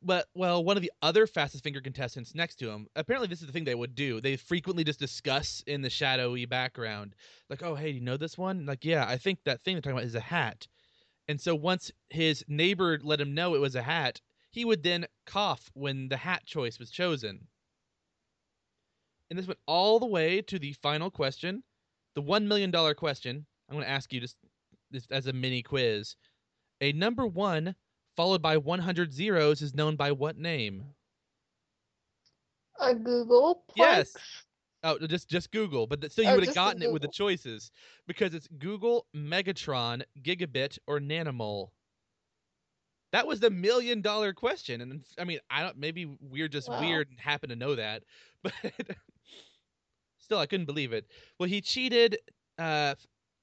[0.00, 3.46] But well, one of the other fastest finger contestants next to him, apparently this is
[3.46, 4.20] the thing they would do.
[4.20, 7.14] They frequently just discuss in the shadowy background,
[7.50, 9.98] like, "Oh, hey, you know this one?" Like, "Yeah, I think that thing they're talking
[9.98, 10.66] about is a hat."
[11.28, 15.06] And so once his neighbor let him know it was a hat, he would then
[15.26, 17.48] cough when the hat choice was chosen.
[19.30, 21.64] And this went all the way to the final question,
[22.14, 23.46] the one million dollar question.
[23.68, 24.36] I'm going to ask you just
[25.10, 26.16] as a mini quiz.
[26.80, 27.74] A number one
[28.16, 30.94] followed by 100 zeros is known by what name?
[32.80, 33.64] A Googol.
[33.68, 34.06] Plex?
[34.06, 34.46] Yes.
[34.82, 37.70] Oh, just just Googol, but so you Oh, would have gotten it with the choices
[38.06, 41.70] because it's Googol, Megatron, Gigabit, or Nanomole.
[43.12, 45.76] That was the million dollar question, and I mean, I don't.
[45.76, 46.70] Maybe we're just Wow.
[46.70, 48.04] weird and happen to know that,
[48.42, 48.52] but
[50.18, 51.06] still, I couldn't believe it.
[51.38, 52.18] Well, he cheated.
[52.58, 52.94] Uh,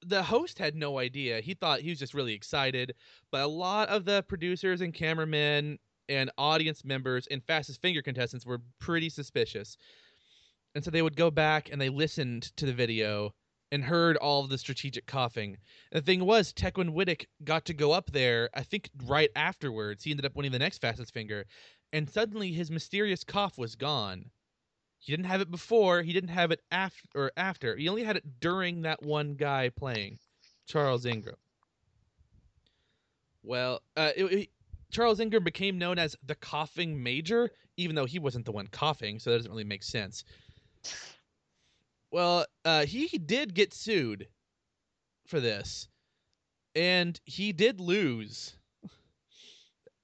[0.05, 1.41] the host had no idea.
[1.41, 2.93] He thought he was just really excited,
[3.31, 8.45] but a lot of the producers and cameramen and audience members and fastest finger contestants
[8.45, 9.77] were pretty suspicious.
[10.75, 13.33] And so they would go back and they listened to the video
[13.71, 15.57] and heard all of the strategic coughing.
[15.91, 20.03] And the thing was, Tecwen Whittock got to go up there, I think right afterwards.
[20.03, 21.45] He ended up winning the next fastest finger.
[21.93, 24.31] And suddenly his mysterious cough was gone.
[24.99, 27.75] He didn't have it before, he didn't have it after or after.
[27.75, 30.19] He only had it during that one guy playing,
[30.67, 31.37] Charles Ingram.
[33.43, 34.49] Well, uh, it, it-
[34.91, 39.19] Charles Ingram became known as the coughing major, even though he wasn't the one coughing,
[39.19, 40.23] so that doesn't really make sense.
[42.11, 44.27] Well, uh, he did get sued
[45.27, 45.87] for this,
[46.73, 48.55] and he did lose.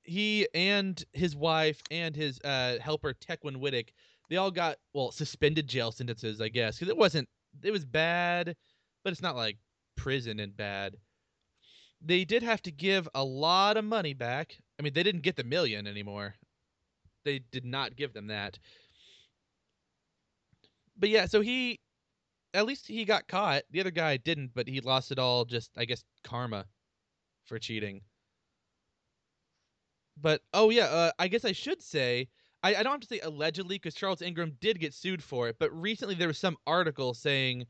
[0.03, 3.88] He and his wife and his uh, helper Tecwen Whittock,
[4.29, 7.29] they all got well suspended jail sentences, I guess, because it wasn't.
[7.63, 8.55] It was bad,
[9.03, 9.57] but it's not like
[9.95, 10.97] prison and bad.
[12.01, 14.57] They did have to give a lot of money back.
[14.79, 16.35] I mean, they didn't get the million anymore.
[17.23, 18.59] They did not give them that.
[20.97, 21.79] But yeah, so he
[22.53, 23.63] at least he got caught.
[23.71, 26.65] The other guy didn't, but he lost it all just I guess karma
[27.45, 28.01] for cheating.
[30.17, 32.29] But oh yeah, uh, I guess I should say
[32.65, 35.58] I, I don't have to say allegedly because Charles Ingram did get sued for it,
[35.60, 37.67] but recently there was some article saying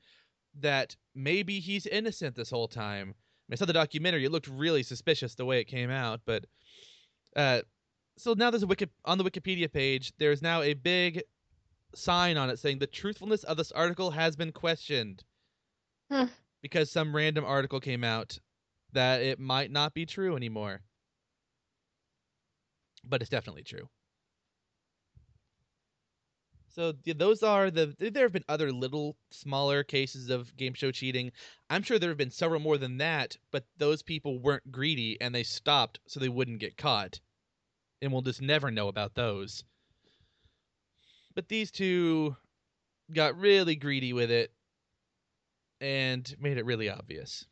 [0.62, 3.10] that maybe he's innocent this whole time.
[3.10, 6.22] I mean, I saw the documentary; it looked really suspicious the way it came out,
[6.26, 6.46] but
[7.36, 7.62] uh,
[8.18, 10.14] so now there's a wiki on the Wikipedia page.
[10.18, 11.22] There's now a big
[11.94, 15.26] sign on it saying the truthfulness of this article has been questioned
[16.10, 16.26] Hmm.
[16.62, 18.40] because some random article came out
[18.94, 20.84] that it might not be true anymore.
[23.04, 23.90] But it's definitely true.
[26.76, 27.96] So yeah, those are the.
[27.98, 31.32] There have been other little smaller cases of game show cheating.
[31.70, 35.34] I'm sure there have been several more than that, but those people weren't greedy and
[35.34, 37.22] they stopped so they wouldn't get caught.
[38.02, 39.64] And we'll just never know about those.
[41.34, 42.36] But these two
[43.14, 44.52] got really greedy with it
[45.80, 47.46] and made it really obvious.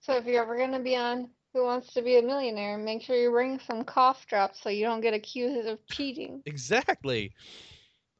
[0.00, 3.14] So if you're ever gonna be on Who Wants to Be a Millionaire, make sure
[3.14, 6.42] you bring some cough drops so you don't get accused of cheating.
[6.46, 7.34] Exactly.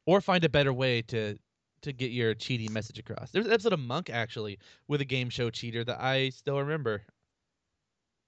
[0.06, 1.38] Or find a better way to
[1.82, 3.30] to get your cheating message across.
[3.30, 7.02] There's an episode of Monk actually with a game show cheater that I still remember.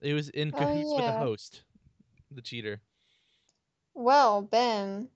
[0.03, 1.63] It was in Oh, cahoots with the host,
[2.31, 2.81] the cheater.
[3.95, 5.09] Well, Ben,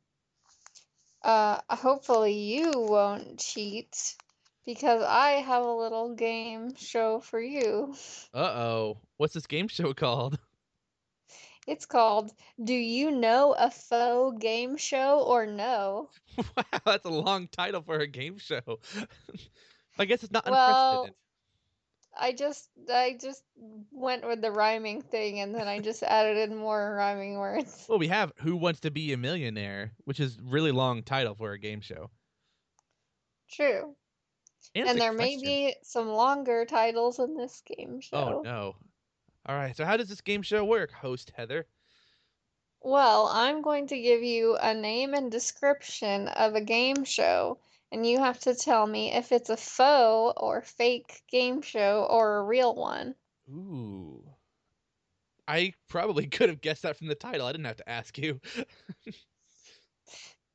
[1.23, 4.17] uh, hopefully you won't cheat
[4.65, 7.95] because I have a little game show for you.
[8.33, 8.99] Uh oh.
[9.19, 10.39] What's this game show called?
[11.71, 12.33] It's called
[12.65, 16.11] Do You Know a Faux Game Show or No?
[16.37, 18.81] wow, that's a long title for a game show.
[19.99, 21.15] I guess it's not Well, unprecedented.
[22.19, 23.45] I just I just
[23.93, 27.87] went with the rhyming thing and then I just added in more rhyming words.
[27.89, 31.53] Well, we have Who Wants to Be a Millionaire, which is really long title for
[31.53, 32.11] a game show.
[33.49, 33.95] True.
[34.75, 38.17] And, And there may be some longer titles in this game oh, show.
[38.17, 38.75] Oh no.
[39.47, 39.77] All right.
[39.77, 41.67] So how does this game show work, host Heather?
[42.83, 47.59] Well, I'm going to give you a name and description of a game show,
[47.93, 52.39] and you have to tell me if it's a faux or fake game show or
[52.39, 53.15] a real one.
[53.51, 54.23] Ooh.
[55.47, 57.47] I probably could have guessed that from the title.
[57.47, 58.41] I didn't have to ask you.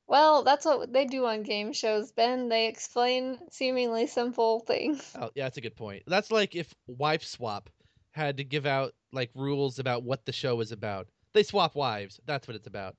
[0.07, 2.47] Well, that's what they do on game shows, Ben.
[2.47, 5.11] They explain seemingly simple things.
[5.19, 6.03] Oh, yeah, that's a good point.
[6.05, 7.69] That's like if Wife Swap
[8.15, 11.07] had to give out like rules about what the show is about.
[11.33, 12.19] They swap wives.
[12.25, 12.95] That's what it's about.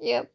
[0.00, 0.32] Yep.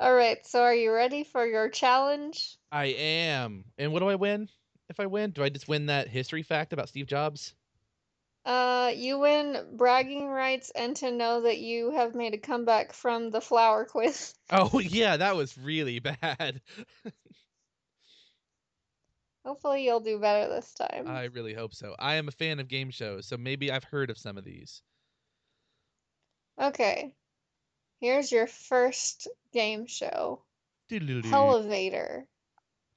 [0.00, 2.56] All right, so are you ready for your challenge?
[2.72, 3.64] I am.
[3.78, 4.48] And what do I win?
[4.88, 7.54] If I win, do I just win that history fact about Steve Jobs?
[8.44, 13.30] Uh, you win bragging rights and to know that you have made a comeback from
[13.30, 14.34] the flower quiz.
[14.50, 16.60] Oh, yeah, that was really bad.
[19.44, 21.08] Hopefully, you'll do better this time.
[21.08, 21.96] I really hope so.
[21.98, 24.82] I am a fan of game shows, so maybe I've heard of some of these.
[26.60, 27.12] Okay.
[28.00, 30.42] Here's your first game show.
[31.32, 32.26] Elevator.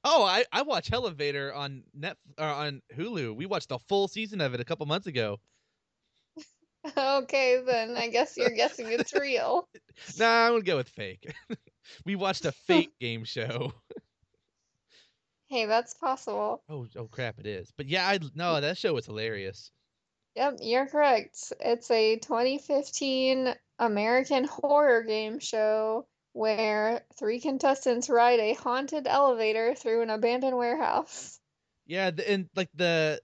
[0.04, 3.36] Oh, I, I watch Elevator on net or on Hulu.
[3.36, 5.40] We watched the full season of it a couple months ago.
[6.96, 9.68] Okay, then I guess you're guessing it's real.
[10.20, 11.34] Nah, I'm gonna go with fake.
[12.06, 13.74] we watched a fake game show.
[15.48, 16.64] Hey, that's possible.
[16.70, 17.72] Oh, oh crap, it is.
[17.78, 19.72] But yeah, I no, that show was hilarious.
[20.36, 21.54] Yep, you're correct.
[21.60, 30.02] It's a 2015 American horror game show where three contestants ride a haunted elevator through
[30.02, 31.40] an abandoned warehouse.
[31.86, 33.22] Yeah, and like the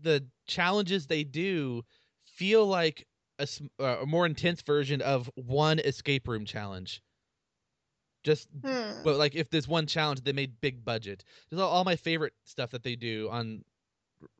[0.00, 1.82] the challenges they do
[2.24, 3.06] feel like
[3.38, 3.48] a,
[3.80, 7.02] uh, a more intense version of one escape room challenge.
[8.26, 8.90] Just Hmm.
[9.04, 11.24] but like if there's one challenge they made big budget.
[11.48, 13.64] There's all, all my favorite stuff that they do on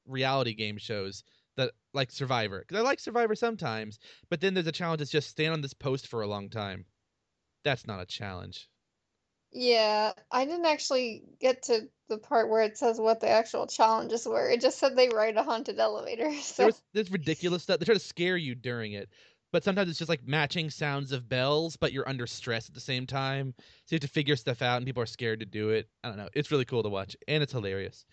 [0.07, 1.22] reality game shows
[1.57, 5.30] that like Survivor because I like Survivor sometimes, but then there's a challenge that's just
[5.30, 6.84] stand on this post for a long time.
[7.62, 8.68] That's not a challenge.
[9.53, 14.26] Yeah, I didn't actually get to the part where it says what the actual challenges
[14.26, 14.51] were.
[14.51, 16.30] It just said they ride a haunted elevator.
[16.43, 17.78] So There was there's ridiculous stuff.
[17.78, 19.09] They try to scare you during it,
[19.53, 22.80] but sometimes it's just like matching sounds of bells, but you're under stress at the
[22.80, 23.55] same time.
[23.59, 25.88] So you have to figure stuff out, and people are scared to do it.
[26.05, 26.28] I don't know.
[26.34, 28.05] It's really cool to watch, and it's hilarious.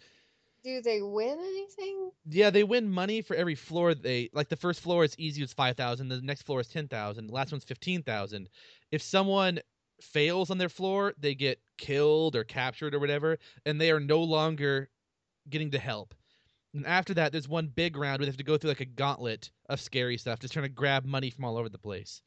[0.64, 2.12] do they win anything?
[2.26, 4.50] Yeah, they win money for every floor they like.
[4.50, 6.08] The first floor is easy, it's five thousand.
[6.10, 7.28] The next floor is ten thousand.
[7.28, 8.50] The last one's fifteen thousand.
[8.92, 9.60] If someone
[10.02, 14.22] fails on their floor, they get killed or captured or whatever, and they are no
[14.24, 14.90] longer
[15.50, 16.14] getting to help.
[16.74, 18.86] And after that, there's one big round where they have to go through like a
[18.86, 22.22] gauntlet of scary stuff, just trying to grab money from all over the place.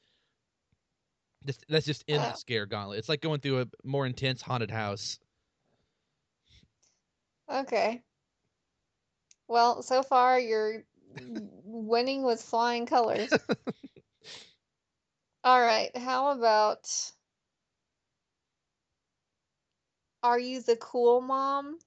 [1.44, 2.98] Just, that's just in the scare gauntlet.
[2.98, 5.18] It's like going through a more intense haunted house.
[7.48, 8.02] Okay.
[9.48, 10.84] Well, so far you're
[11.64, 13.32] winning with flying colors.
[15.44, 16.90] All right, how about
[20.24, 21.78] Are You the Cool Mom?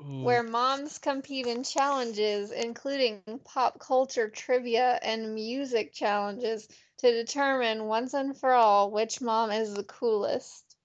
[0.00, 0.24] Ooh.
[0.24, 6.68] Where moms compete in challenges, including pop culture trivia and music challenges,
[6.98, 10.76] to determine once and for all which mom is the coolest.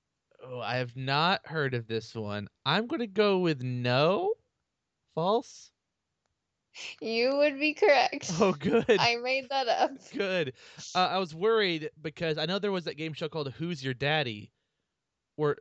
[0.44, 2.48] Oh, I have not heard of this one.
[2.66, 4.34] I'm going to go with no.
[5.14, 5.72] False?
[7.02, 8.32] You would be correct.
[8.40, 8.86] Oh, good.
[8.90, 9.92] I made that up.
[10.14, 10.54] Good.
[10.96, 13.94] Uh, I was worried because I know there was that game show called Who's Your
[13.94, 14.52] Daddy
[15.36, 15.58] where,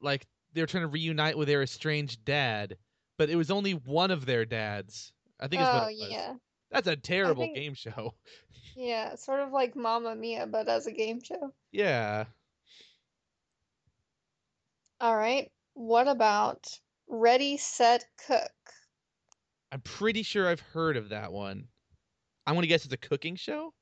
[0.00, 2.76] like, they were trying to reunite with their estranged dad,
[3.20, 5.12] but it was only one of their dads.
[5.38, 6.10] I think Oh, what it oh, was.
[6.10, 6.34] yeah.
[6.70, 8.14] That's a terrible think- game show.
[8.74, 11.52] Yeah, sort of like Mamma Mia, but as a game show.
[11.70, 12.24] Yeah.
[15.02, 15.52] All right.
[15.74, 16.66] What about
[17.08, 18.50] Ready, Set, Cook?
[19.70, 21.68] I'm pretty sure I've heard of that one.
[22.46, 23.74] I'm going to guess it's a cooking show?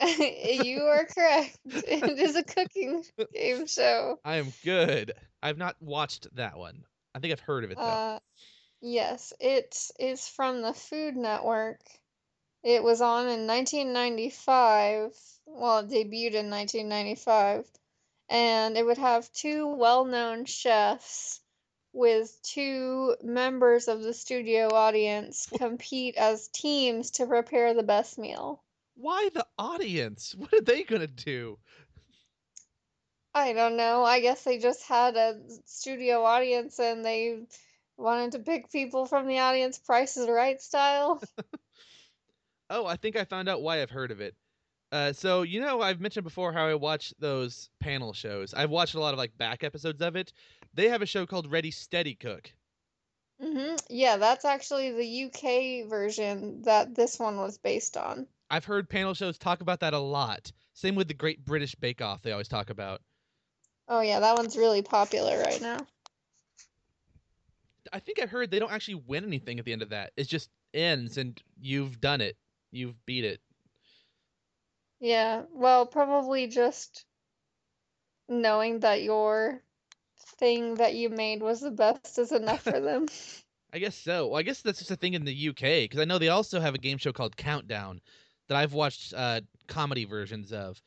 [0.00, 1.58] You are correct.
[1.66, 3.04] It is a cooking
[3.34, 4.18] game show.
[4.24, 5.12] I am good.
[5.42, 6.84] I've not watched that one.
[7.14, 7.82] I think I've heard of it, though.
[7.82, 8.18] Uh,
[8.80, 11.80] yes, it is from the Food Network.
[12.62, 15.12] It was on in 1995.
[15.46, 17.66] Well, it debuted in 1995.
[18.28, 21.40] And it would have two well known chefs
[21.92, 28.62] with two members of the studio audience compete as teams to prepare the best meal.
[28.96, 30.34] Why the audience?
[30.36, 31.58] What are they going to do?
[33.38, 34.04] I don't know.
[34.04, 37.46] I guess they just had a studio audience and they
[37.98, 41.20] Wanted to pick people from the audience, Price is Right style.
[42.70, 44.34] Oh, I think I found out why I've heard of it.
[44.92, 48.54] Uh, so you know, I've mentioned before how I watch those panel shows.
[48.54, 50.32] I've watched a lot of like back episodes of it.
[50.74, 52.52] They have a show called Ready Steady Cook.
[53.40, 58.26] hmm Yeah, that's actually the UK version that this one was based on.
[58.50, 60.52] I've heard panel shows talk about that a lot.
[60.74, 62.22] Same with the Great British Bake Off.
[62.22, 63.02] They always talk about.
[63.88, 65.78] Oh yeah, that one's really popular right now.
[67.92, 70.12] I think I've heard they don't actually win anything at the end of that.
[70.16, 72.36] It just ends, and you've done it.
[72.70, 73.40] You've beat it.
[75.00, 77.06] Yeah, well, probably just
[78.28, 79.62] knowing that your
[80.38, 83.06] thing that you made was the best is enough for them.
[83.72, 84.28] I guess so.
[84.28, 86.58] Well, I guess that's just a thing in the UK because I know they also
[86.60, 88.00] have a game show called Countdown
[88.48, 90.80] that I've watched uh, comedy versions of,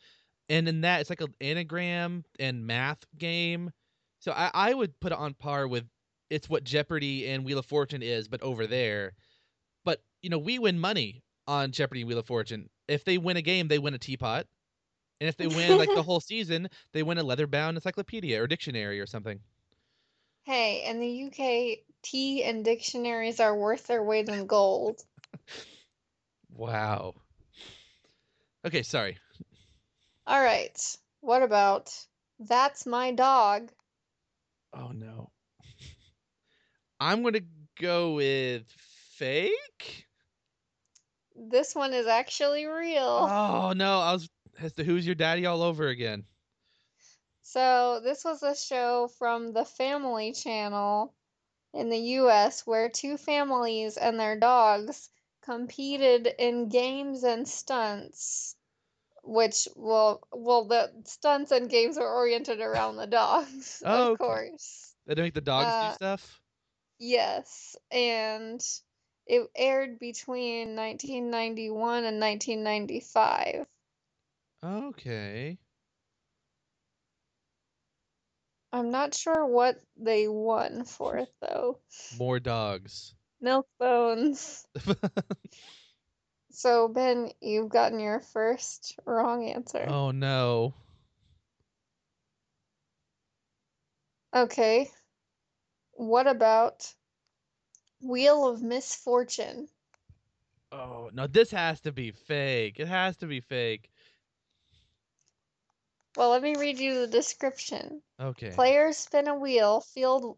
[0.52, 3.72] and in that it's like an anagram and math game.
[4.20, 5.86] So I, I would put it on par with
[6.30, 9.14] it's what Jeopardy and Wheel of Fortune is, but over there.
[9.84, 12.70] But you know, we win money on Jeopardy and Wheel of Fortune.
[12.88, 14.46] If they win a game, they win a teapot,
[15.22, 19.00] and if they win like the whole season, they win a leather-bound encyclopedia or dictionary
[19.00, 19.40] or something.
[20.44, 25.02] Hey, in the UK, tea and dictionaries are worth their weight in gold.
[26.50, 27.16] Wow.
[28.66, 29.18] Okay, sorry.
[30.28, 31.94] All right, what about
[32.40, 33.72] That's My Dog?
[34.74, 35.32] Oh no.
[37.00, 37.42] I'm gonna
[37.80, 38.64] go with
[39.18, 40.08] fake.
[41.36, 43.28] This one is actually real.
[43.30, 46.26] Oh no, I was has the Who's Your Daddy all over again.
[47.42, 51.14] So, this was a show from the Family Channel
[51.74, 55.10] in the US where two families and their dogs
[55.42, 58.56] competed in games and stunts,
[59.24, 64.94] which, well, well, the stunts and games were oriented around the dogs, Oh, of course.
[65.06, 66.42] They make the dogs Uh, do stuff.
[67.00, 68.62] Yes, and
[69.26, 73.66] it aired between 1991 and 1995.
[74.64, 75.58] Okay.
[78.74, 81.80] I'm not sure what they won for it though.
[82.18, 83.16] More dogs.
[83.42, 84.66] Milk bones.
[86.62, 89.84] So, Ben, you've gotten your first wrong answer.
[89.90, 90.76] oh no.
[94.32, 94.92] Okay.
[95.94, 96.94] What about
[98.00, 99.70] Wheel of Misfortune?
[100.72, 102.80] Oh no, this has to be fake.
[102.80, 103.90] It has to be fake.
[106.16, 108.04] Well, let me read you the description.
[108.20, 108.52] Okay.
[108.52, 110.38] Players spin a wheel filled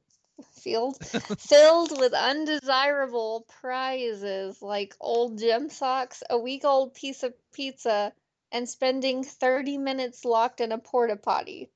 [0.62, 0.98] filled
[1.40, 8.14] filled with undesirable prizes like old gym socks, a week old piece of pizza,
[8.52, 11.70] and spending 30 minutes locked in a porta potty.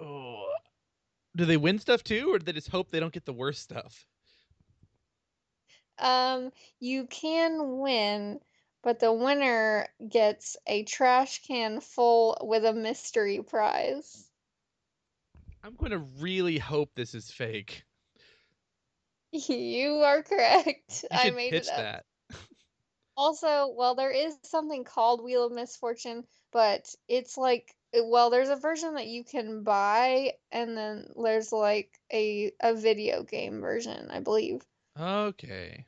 [0.00, 0.48] Oh.
[1.36, 3.62] Do they win stuff too, or do they just hope they don't get the worst
[3.62, 4.06] stuff?
[5.98, 6.50] Um,
[6.80, 8.40] you can win,
[8.82, 14.29] but the winner gets a trash can full with a mystery prize.
[15.62, 17.84] I'm going to really hope this is fake.
[19.32, 21.04] You are correct.
[21.04, 21.76] You I made it up.
[21.76, 22.04] that.
[23.16, 28.56] Also, well, there is something called Wheel of Misfortune, but it's like, well, there's a
[28.56, 34.20] version that you can buy, and then there's like a a video game version, I
[34.20, 34.62] believe.
[34.98, 35.84] Okay.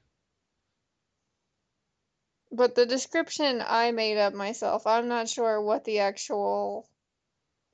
[2.50, 4.86] But the description I made up myself.
[4.86, 6.86] I'm not sure what the actual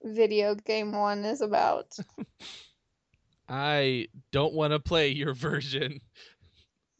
[0.02, 1.96] video game one is about.
[3.48, 6.00] I don't want to play your version.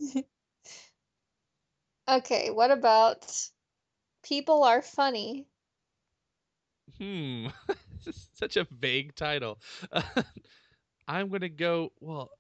[2.09, 3.27] Okay, what about
[4.23, 5.47] People Are Funny?
[6.97, 7.49] Hmm.
[8.35, 9.59] such a vague title.
[11.07, 12.31] I'm going to go, well,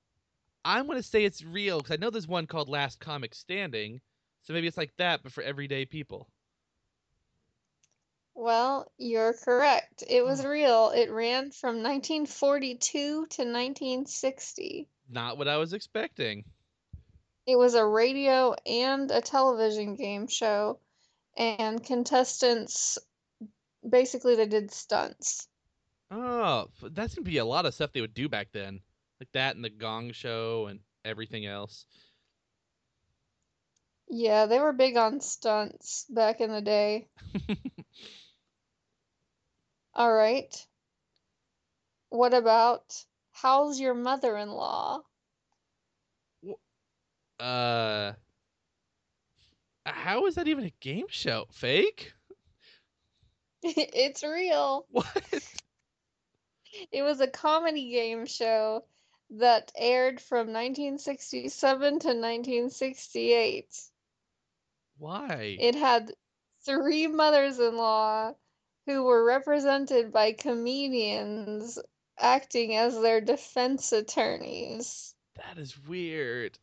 [0.64, 4.00] I'm going to say it's real because I know there's one called Last Comic Standing.
[4.42, 6.30] So maybe it's like that, but for everyday people.
[8.40, 10.04] Well, you're correct.
[10.08, 10.48] It was Oh.
[10.48, 10.90] real.
[10.90, 14.88] It ran from 1942 to 1960.
[15.08, 16.44] Not what I was expecting.
[17.46, 20.78] It was a radio and a television game show,
[21.36, 22.98] and contestants
[23.88, 25.48] basically they did stunts.
[26.12, 28.80] Oh, that's going to be a lot of stuff they would do back then.
[29.20, 31.86] Like that and the Gong Show and everything else.
[34.10, 37.08] Yeah, they were big on stunts back in the day.
[39.98, 40.66] All right.
[42.10, 45.02] What about How's Your Mother-in-Law?
[47.40, 48.12] uh,
[49.84, 51.46] how is that even a game show?
[51.50, 52.12] Fake?
[53.64, 54.86] It's real.
[54.90, 55.24] What?
[56.92, 58.84] It was a comedy game show
[59.30, 63.64] that aired from 1967 to 1968.
[64.98, 65.56] Why?
[65.58, 66.12] It had
[66.64, 68.34] three mothers in law
[68.88, 71.78] who were represented by comedians
[72.18, 75.14] acting as their defense attorneys.
[75.36, 76.58] That is weird.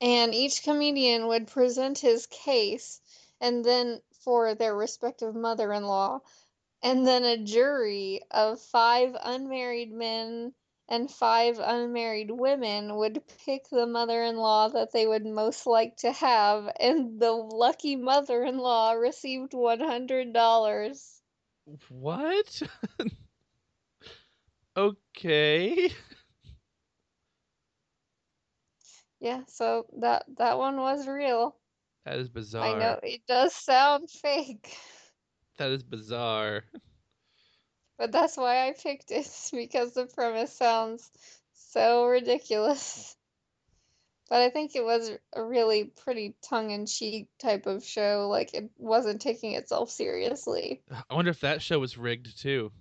[0.00, 3.00] And each comedian would present his case
[3.40, 6.22] and then for their respective mother in law.
[6.82, 10.54] And then a jury of five unmarried men
[10.88, 15.96] and five unmarried women would pick the mother in law that they would most like
[15.98, 21.22] to have, and the lucky mother in law received $100.
[21.88, 22.62] What?
[24.76, 25.90] okay.
[29.20, 31.56] Yeah, so that that one was real.
[32.04, 32.66] That is bizarre.
[32.66, 34.76] I know it does sound fake,
[35.58, 36.64] That is bizarre.
[37.98, 41.10] But that's why I picked it because the premise sounds
[41.52, 43.16] so ridiculous.
[44.30, 49.20] But I think it was a really pretty tongue-in-cheek type of show, like it wasn't
[49.20, 50.82] taking itself seriously.
[51.10, 52.72] I wonder if that show was rigged too.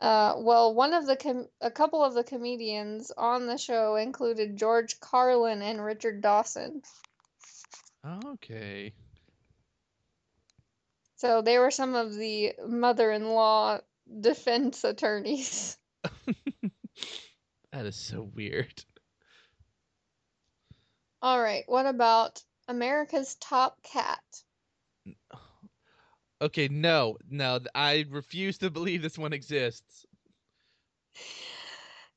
[0.00, 4.56] Uh, well, one of the com a couple of the comedians on the show included
[4.56, 6.82] George Carlin and Richard Dawson.
[8.26, 8.92] Okay.
[11.16, 13.80] So they were some of the mother-in-law
[14.20, 15.78] defense attorneys.
[17.72, 18.84] that is so weird.
[21.22, 24.22] All right, what about America's Top Cat?
[26.42, 30.04] Okay, no, no, I refuse to believe this one exists.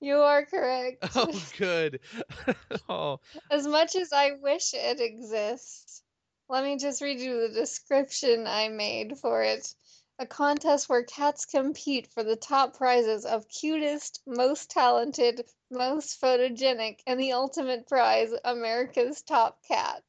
[0.01, 1.05] You are correct.
[1.15, 2.01] Oh, good.
[2.89, 6.03] oh, As much as I wish it exists,
[6.49, 9.73] let me just read you the description I made for it.
[10.17, 16.99] A contest where cats compete for the top prizes of cutest, most talented, most photogenic,
[17.07, 20.03] and the ultimate prize, America's Top Cat.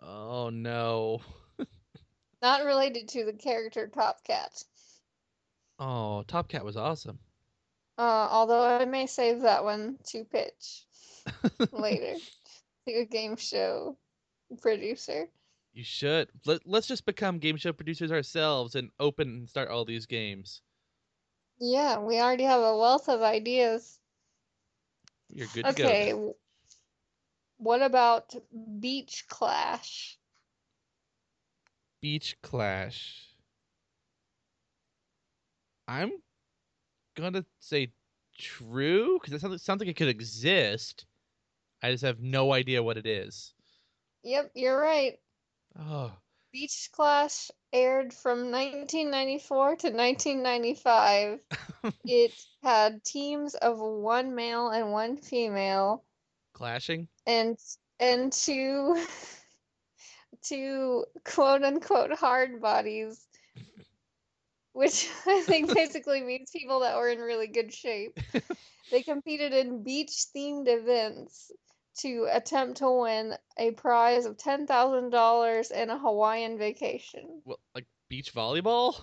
[0.00, 1.20] oh no.
[2.42, 4.62] Not related to the character Top Cat.
[5.80, 7.18] Oh, Top Cat was awesome.
[7.98, 10.84] Uh, although I may save that one to pitch
[11.72, 12.14] later
[12.86, 13.96] to a game show
[14.60, 15.28] producer.
[15.72, 16.30] You should.
[16.46, 20.62] Let, let's just become game show producers ourselves and open and start all these games.
[21.60, 24.00] Yeah, we already have a wealth of ideas.
[25.30, 26.14] You're good to Okay, go.
[27.58, 28.34] what about
[28.80, 30.18] Beach Clash?
[32.00, 33.36] Beach Clash.
[35.88, 36.22] I'm
[37.16, 37.92] gonna say
[38.38, 41.06] true because it sounds, sounds like it could exist.
[41.82, 43.54] I just have no idea what it is.
[44.22, 45.18] Yep, you're right.
[45.78, 46.12] Oh,
[46.52, 51.40] Beach Clash aired from 1994 to 1995.
[52.04, 56.04] It had teams of one male and one female,
[56.52, 57.08] clashing.
[57.26, 57.56] and
[57.98, 59.02] and two
[60.42, 63.26] two quote unquote hard bodies,
[64.72, 68.18] which I think basically means people that were in really good shape.
[68.90, 71.50] They competed in beach themed events
[71.98, 77.42] to attempt to win a prize of $10,000 and a Hawaiian vacation.
[77.44, 79.00] Well, like beach volleyball.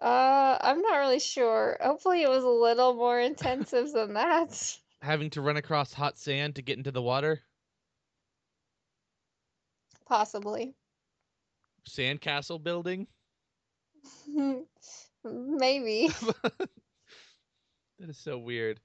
[0.00, 1.78] Uh, I'm not really sure.
[1.80, 4.78] Hopefully, it was a little more intensive than that.
[5.02, 7.40] Having to run across hot sand to get into the water.
[10.06, 10.74] Possibly.
[11.88, 13.06] Sandcastle building.
[15.24, 16.10] Maybe.
[18.00, 18.80] That is so weird.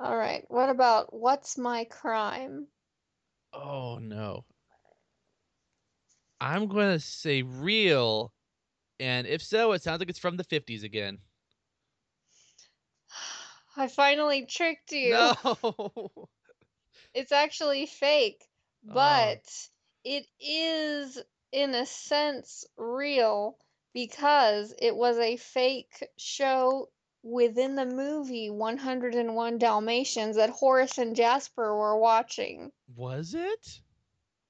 [0.00, 0.44] All right.
[0.50, 2.68] What about What's My Crime?
[3.52, 4.46] Oh no.
[6.40, 8.32] I'm gonna say real,
[9.00, 11.20] and if so, it sounds like it's from the 50s again.
[13.76, 15.32] I finally tricked you.
[15.34, 16.28] No.
[17.14, 18.48] It's actually fake,
[18.88, 19.40] Oh.
[19.42, 19.68] but
[20.04, 21.22] it is,
[21.52, 23.58] in a sense, real
[23.92, 26.90] because it was a fake show
[27.22, 32.72] within the movie 101 Dalmatians that Horace and Jasper were watching.
[32.96, 33.80] Was it?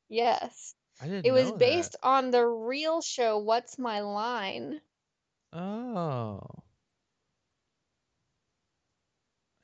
[0.08, 0.74] Yes.
[1.00, 1.58] I didn't It was that.
[1.58, 4.80] based on the real show What's My Line?
[5.52, 6.40] Oh.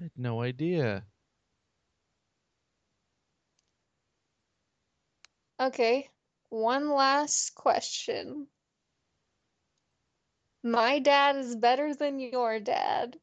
[0.00, 1.04] I had no idea.
[5.60, 6.10] Okay,
[6.50, 8.48] one last question.
[10.64, 13.18] My dad is better than your dad.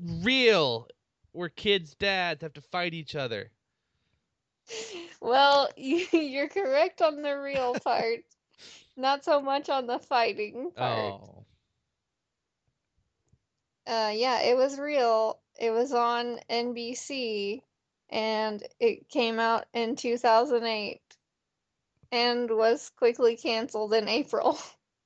[0.00, 0.88] Real,
[1.32, 3.52] where kids' dads have to fight each other.
[5.20, 8.20] Well, you, you're correct on the real part.
[8.96, 11.14] Not so much on the fighting part.
[11.14, 11.44] Oh.
[13.86, 15.38] Uh, yeah, it was real.
[15.60, 17.62] It was on NBC
[18.10, 21.00] and it came out in 2008
[22.10, 24.58] and was quickly canceled in April.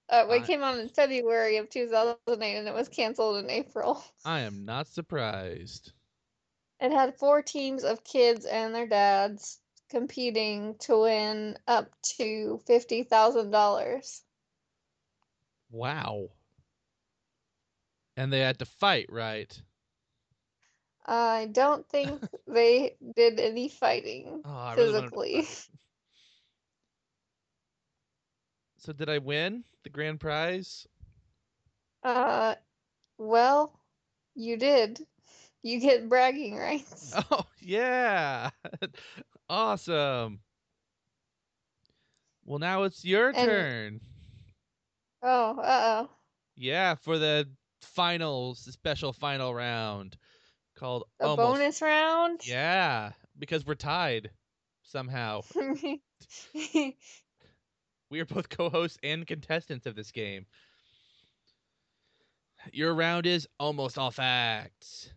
[0.09, 4.03] Uh, it I- came out in February of 2008 and it was canceled in April.
[4.25, 5.93] I am not surprised.
[6.81, 14.21] It had four teams of kids and their dads competing to win up to $50,000.
[15.71, 16.29] Wow.
[18.17, 19.61] And they had to fight, right?
[21.07, 25.47] I don't think they did any fighting Oh, I really physically.
[28.79, 30.85] So did I win the grand prize?
[32.03, 32.57] Uh,
[33.19, 33.79] well,
[34.35, 35.01] you did.
[35.63, 37.15] You get bragging rights.
[37.31, 38.51] Oh, yeah.
[39.49, 40.41] awesome.
[42.45, 44.01] Well, now it's your And- turn.
[45.23, 46.11] Oh, uh-oh.
[46.57, 47.49] Yeah, for the
[47.83, 50.17] finals, the special final round
[50.77, 51.59] called A almost.
[51.59, 52.41] bonus round?
[52.45, 54.31] Yeah, because we're tied
[54.83, 55.43] somehow.
[58.11, 60.47] We are both co-hosts and contestants of this game.
[62.73, 65.13] Your round is almost all facts.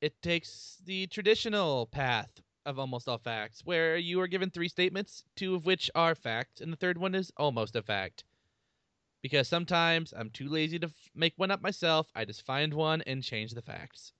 [0.00, 5.24] It takes the traditional path of almost all facts, where you are given three statements,
[5.36, 8.24] two of which are facts, and the third one is almost a fact.
[9.22, 13.02] Because sometimes I'm too lazy to f- make one up myself, I just find one
[13.02, 14.12] and change the facts.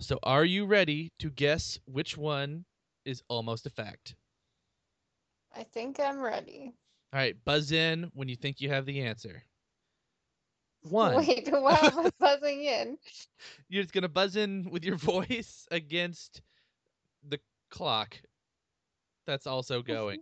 [0.00, 2.66] So, are you ready to guess which one
[3.06, 4.16] is almost a fact?
[5.56, 6.72] I think I'm ready.
[7.12, 9.42] All right, buzz in when you think you have the answer.
[10.82, 11.16] One.
[11.16, 12.98] Wait, why am I buzzing in?
[13.68, 16.40] You're just gonna buzz in with your voice against
[17.28, 17.38] the
[17.70, 18.16] clock.
[19.26, 20.20] That's also going.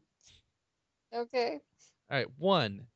[1.15, 1.61] Okay.
[2.11, 2.87] All right, one.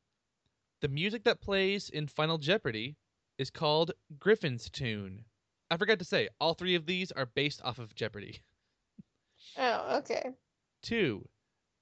[0.80, 2.96] The music that plays in Final Jeopardy
[3.38, 5.24] is called Griffin's Tune.
[5.70, 8.42] I forgot to say, all three of these are based off of Jeopardy.
[9.56, 10.30] Oh, okay.
[10.82, 11.26] Two.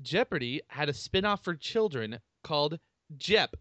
[0.03, 2.79] Jeopardy had a spin-off for children called
[3.17, 3.57] Jep.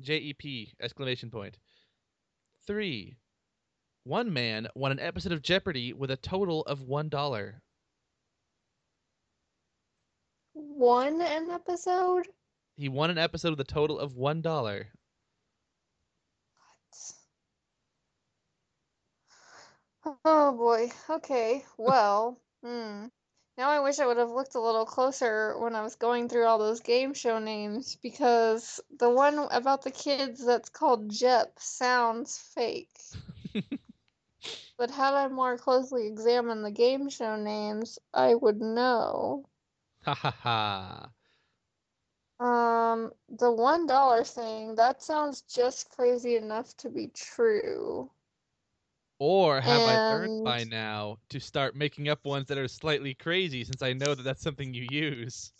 [0.00, 1.58] J E P exclamation point.
[2.66, 3.16] Three.
[4.04, 7.62] One man won an episode of Jeopardy with a total of one dollar.
[10.52, 12.28] One an episode?
[12.76, 14.90] He won an episode with a total of one What?
[20.24, 20.90] Oh boy.
[21.08, 21.64] Okay.
[21.78, 23.06] Well, hmm.
[23.58, 26.44] Now I wish I would have looked a little closer when I was going through
[26.44, 32.38] all those game show names because the one about the kids that's called Jep sounds
[32.38, 32.98] fake.
[34.78, 39.46] But had I more closely examined the game show names, I would know.
[40.04, 41.10] Ha ha ha.
[42.38, 48.10] Um, the one dollar thing, that sounds just crazy enough to be true.
[49.18, 53.64] Or have I learned by now to start making up ones that are slightly crazy
[53.64, 55.52] since I know that that's something you use?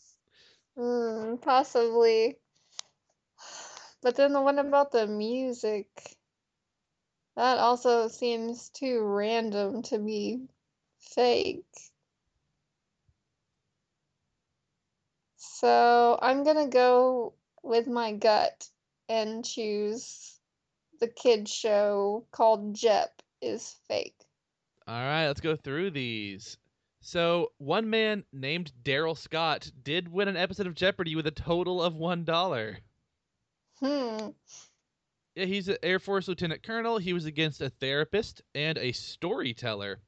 [0.76, 2.36] Hmm, possibly.
[4.02, 5.88] But then the one about the music,
[7.34, 10.48] that also seems too random to be
[10.98, 11.64] fake.
[15.36, 17.32] So I'm gonna go
[17.62, 18.68] with my gut
[19.08, 20.38] and choose
[21.00, 24.26] the kid show called Jep is fake.
[24.86, 26.58] All right, let's go through these.
[27.00, 31.82] So, one man named Daryl Scott did win an episode of Jeopardy with a total
[31.82, 32.78] of one dollar.
[33.80, 34.30] Hmm.
[35.34, 36.98] Yeah, he's an Air Force lieutenant colonel.
[36.98, 40.00] He was against a therapist and a storyteller.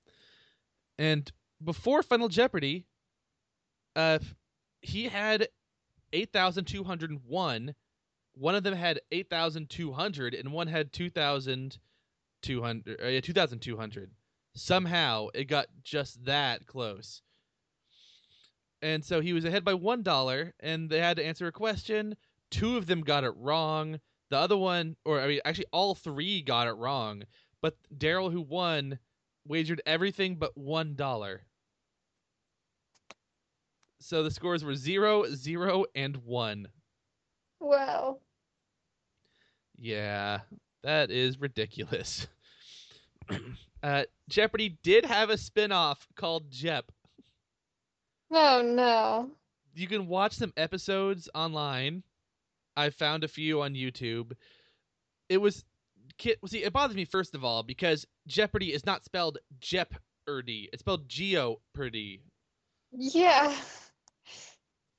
[0.99, 1.31] And
[1.63, 2.87] before Final Jeopardy,
[3.95, 4.19] uh,
[4.81, 5.49] he had
[6.13, 7.75] 8,201.
[8.35, 10.93] One of them had 8,200, and one had
[12.43, 13.01] 2,200.
[13.03, 14.11] Uh, yeah, 2,200.
[14.55, 17.23] Somehow, it got just that close.
[18.83, 22.17] And so he was ahead by one dollar, and they had to answer a question.
[22.51, 24.01] Two of them got it wrong.
[24.31, 27.25] The other one, or I mean, actually, all three got it wrong.
[27.61, 28.99] But Daryl, who won,
[29.47, 31.45] wagered everything but one dollar.
[34.01, 36.69] So the scores were zero, zero, and one.
[37.61, 38.21] Wow.
[39.77, 40.41] Yeah,
[40.83, 42.27] that is ridiculous.
[43.83, 46.91] uh, Jeopardy did have a spin-off called Jep.
[48.31, 49.31] Oh no.
[49.75, 52.03] You can watch some episodes online.
[52.77, 54.33] I found a few on YouTube.
[55.29, 55.65] It was
[56.47, 60.69] see it bothers me first of all because Jeopardy is not spelled Jeopardy.
[60.73, 62.21] It's spelled Geopardy.
[62.93, 63.55] Yeah.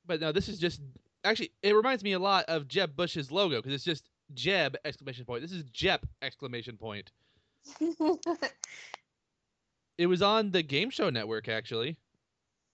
[0.06, 0.82] But no, this is just
[1.24, 5.26] actually it reminds me a lot of Jeb Bush's logo because it's just Jeb exclamation
[5.26, 5.42] point.
[5.42, 7.12] This is Jep exclamation point.
[10.00, 11.98] It was on the Game Show Network actually,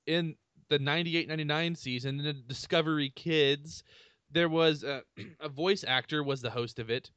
[0.05, 0.35] in
[0.69, 2.19] the 98-99 season.
[2.19, 3.83] In the Discovery Kids,
[4.29, 5.01] there was a,
[5.39, 7.09] a voice actor was the host of it.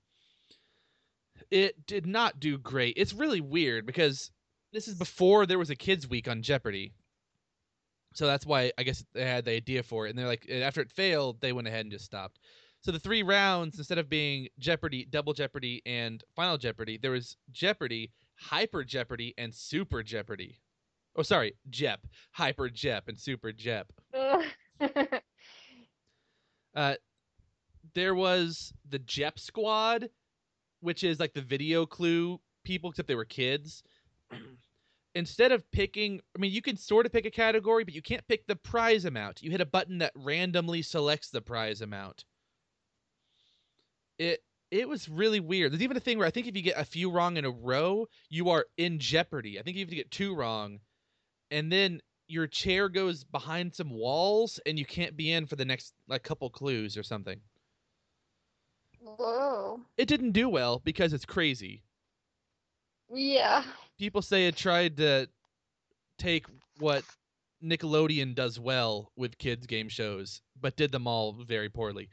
[1.51, 2.95] It did not do great.
[2.97, 4.31] It's really weird because
[4.73, 6.95] this is before there was a Kids Week on Jeopardy.
[8.15, 10.11] So that's why I guess they had the idea for it.
[10.11, 12.39] And they're like, after it failed, they went ahead and just stopped.
[12.81, 17.37] So the three rounds, instead of being Jeopardy, Double Jeopardy, and Final Jeopardy, there was
[17.51, 20.61] Jeopardy, Hyper Jeopardy, and Super Jeopardy.
[21.17, 23.93] Oh, sorry, Jep, Hyper Jep, and Super Jep.
[26.75, 26.95] Uh,
[27.95, 30.09] there was the Jep Squad,
[30.81, 33.83] which is like the video clue people, except they were kids.
[35.17, 38.27] Instead of picking, I mean, you can sort of pick a category, but you can't
[38.29, 39.43] pick the prize amount.
[39.43, 42.25] You hit a button that randomly selects the prize amount.
[44.19, 45.73] It it was really weird.
[45.73, 47.51] There's even a thing where I think if you get a few wrong in a
[47.51, 49.59] row, you are in jeopardy.
[49.59, 50.81] I think you have to get two wrong,
[51.51, 55.65] and then your chair goes behind some walls, and you can't be in for the
[55.65, 57.41] next like couple clues or something.
[59.01, 59.81] Whoa.
[59.97, 61.83] It didn't do well because it's crazy.
[63.13, 63.65] Yeah.
[63.99, 65.29] People say it tried to
[66.19, 66.47] take
[66.79, 67.05] what
[67.65, 72.09] Nickelodeon does well with kids game shows, but did them all very poorly.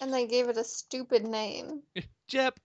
[0.00, 1.82] And they gave it a stupid name.
[2.28, 2.58] Jep.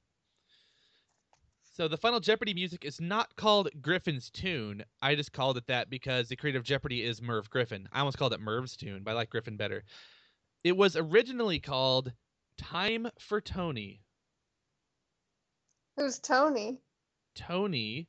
[1.74, 4.86] So the Final Jeopardy music is not called Griffin's Tune.
[5.02, 7.90] I just called it that because the creator of Jeopardy is Merv Griffin.
[7.92, 9.84] I almost called it Merv's Tune, but I like Griffin better.
[10.64, 12.14] It was originally called
[12.58, 14.02] Time for Tony.
[15.98, 16.80] Who's Tony?
[17.36, 18.08] Tony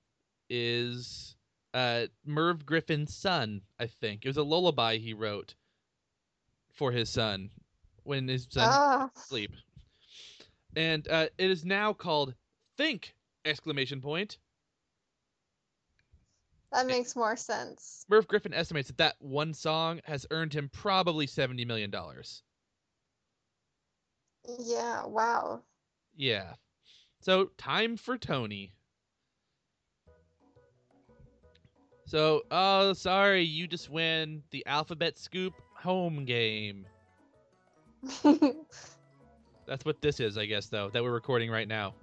[0.48, 1.34] is
[1.74, 4.24] uh, Merv Griffin's son, I think.
[4.24, 5.56] It was a lullaby he wrote
[6.72, 7.50] for his son
[8.06, 9.10] when his son Ah.
[9.14, 9.52] sleep.
[10.76, 12.34] And uh, it is now called
[12.76, 13.14] Think!
[13.44, 14.38] Exclamation point.
[16.72, 18.04] That makes more sense.
[18.08, 22.42] Merv Griffin estimates that that one song has earned him probably seventy million dollars.
[24.58, 25.62] Yeah, wow.
[26.14, 26.54] Yeah.
[27.20, 28.72] So time for Tony.
[32.06, 36.86] So, oh, sorry, you just win the Alphabet Scoop home game.
[39.66, 41.94] That's what this is, I guess, though, that we're recording right now.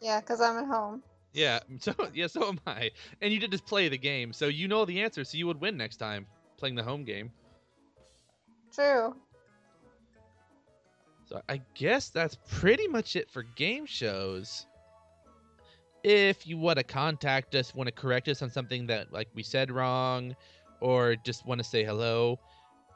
[0.00, 1.02] yeah, because I'm at home.
[1.32, 2.90] Yeah, so yeah, so am I.
[3.20, 5.60] And you did just play the game, so you know the answer, so you would
[5.60, 6.26] win next time
[6.56, 7.30] playing the home game.
[8.74, 9.14] True.
[11.26, 14.66] So I guess that's pretty much it for game shows.
[16.04, 19.42] If you want to contact us, want to correct us on something that like we
[19.42, 20.34] said wrong,
[20.80, 22.38] or just want to say hello,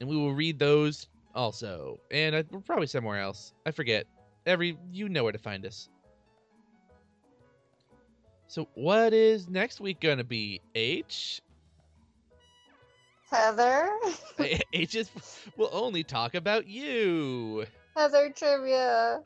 [0.00, 2.00] And we will read those also.
[2.10, 3.52] And uh, we're probably somewhere else.
[3.64, 4.06] I forget.
[4.46, 5.88] Every you know where to find us.
[8.48, 10.60] So what is next week gonna be?
[10.74, 11.42] H?
[13.30, 13.90] Heather?
[14.72, 15.10] H is
[15.56, 17.66] will only talk about you.
[17.96, 19.24] Heather trivia.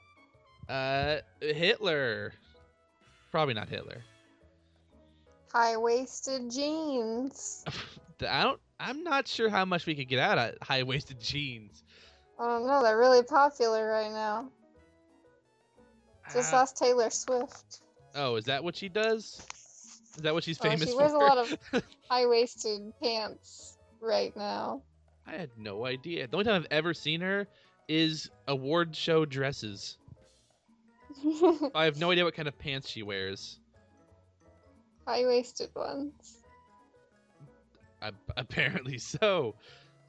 [0.68, 2.32] Uh Hitler.
[3.32, 4.04] Probably not Hitler.
[5.52, 7.64] High waisted jeans.
[8.28, 11.84] I don't I'm not sure how much we could get out of high waisted jeans.
[12.38, 14.50] I don't know, they're really popular right now.
[16.32, 17.80] Just Ah, ask Taylor Swift.
[18.14, 19.42] oh, is that what she does?
[20.16, 20.98] Is that what she's Oh, famous she for?
[20.98, 21.54] wears a lot of
[22.10, 24.82] high waisted pants right now.
[25.26, 26.26] I had no idea.
[26.26, 27.46] The only time I've ever seen her
[27.90, 29.98] is award show dresses.
[31.74, 33.58] I have no idea what kind of pants she wears.
[35.06, 36.38] high waisted ones.
[38.00, 39.56] A- apparently so.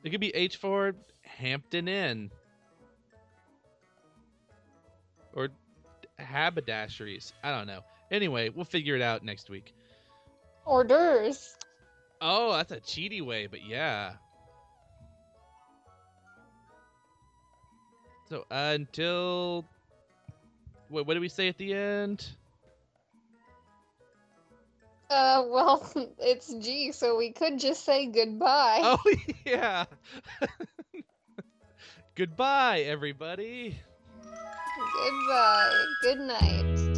[0.04, 2.30] It could be H for Hampton Inn.
[5.34, 5.50] Or
[6.20, 7.34] haberdasheries.
[7.44, 7.82] I don't know.
[8.12, 9.74] Anyway, we'll figure it out next week.
[10.66, 11.56] Orders.
[12.22, 14.14] Oh, that's a cheaty way, but yeah.
[18.32, 19.66] So uh, until
[20.88, 22.30] what, what did we say at the end?
[25.10, 25.86] Uh, well,
[26.18, 28.80] it's G, so we could just say goodbye.
[28.84, 29.04] Oh
[29.46, 29.84] yeah.
[32.16, 33.76] Goodbye, everybody.
[34.96, 35.86] Goodbye.
[36.02, 36.91] Good night.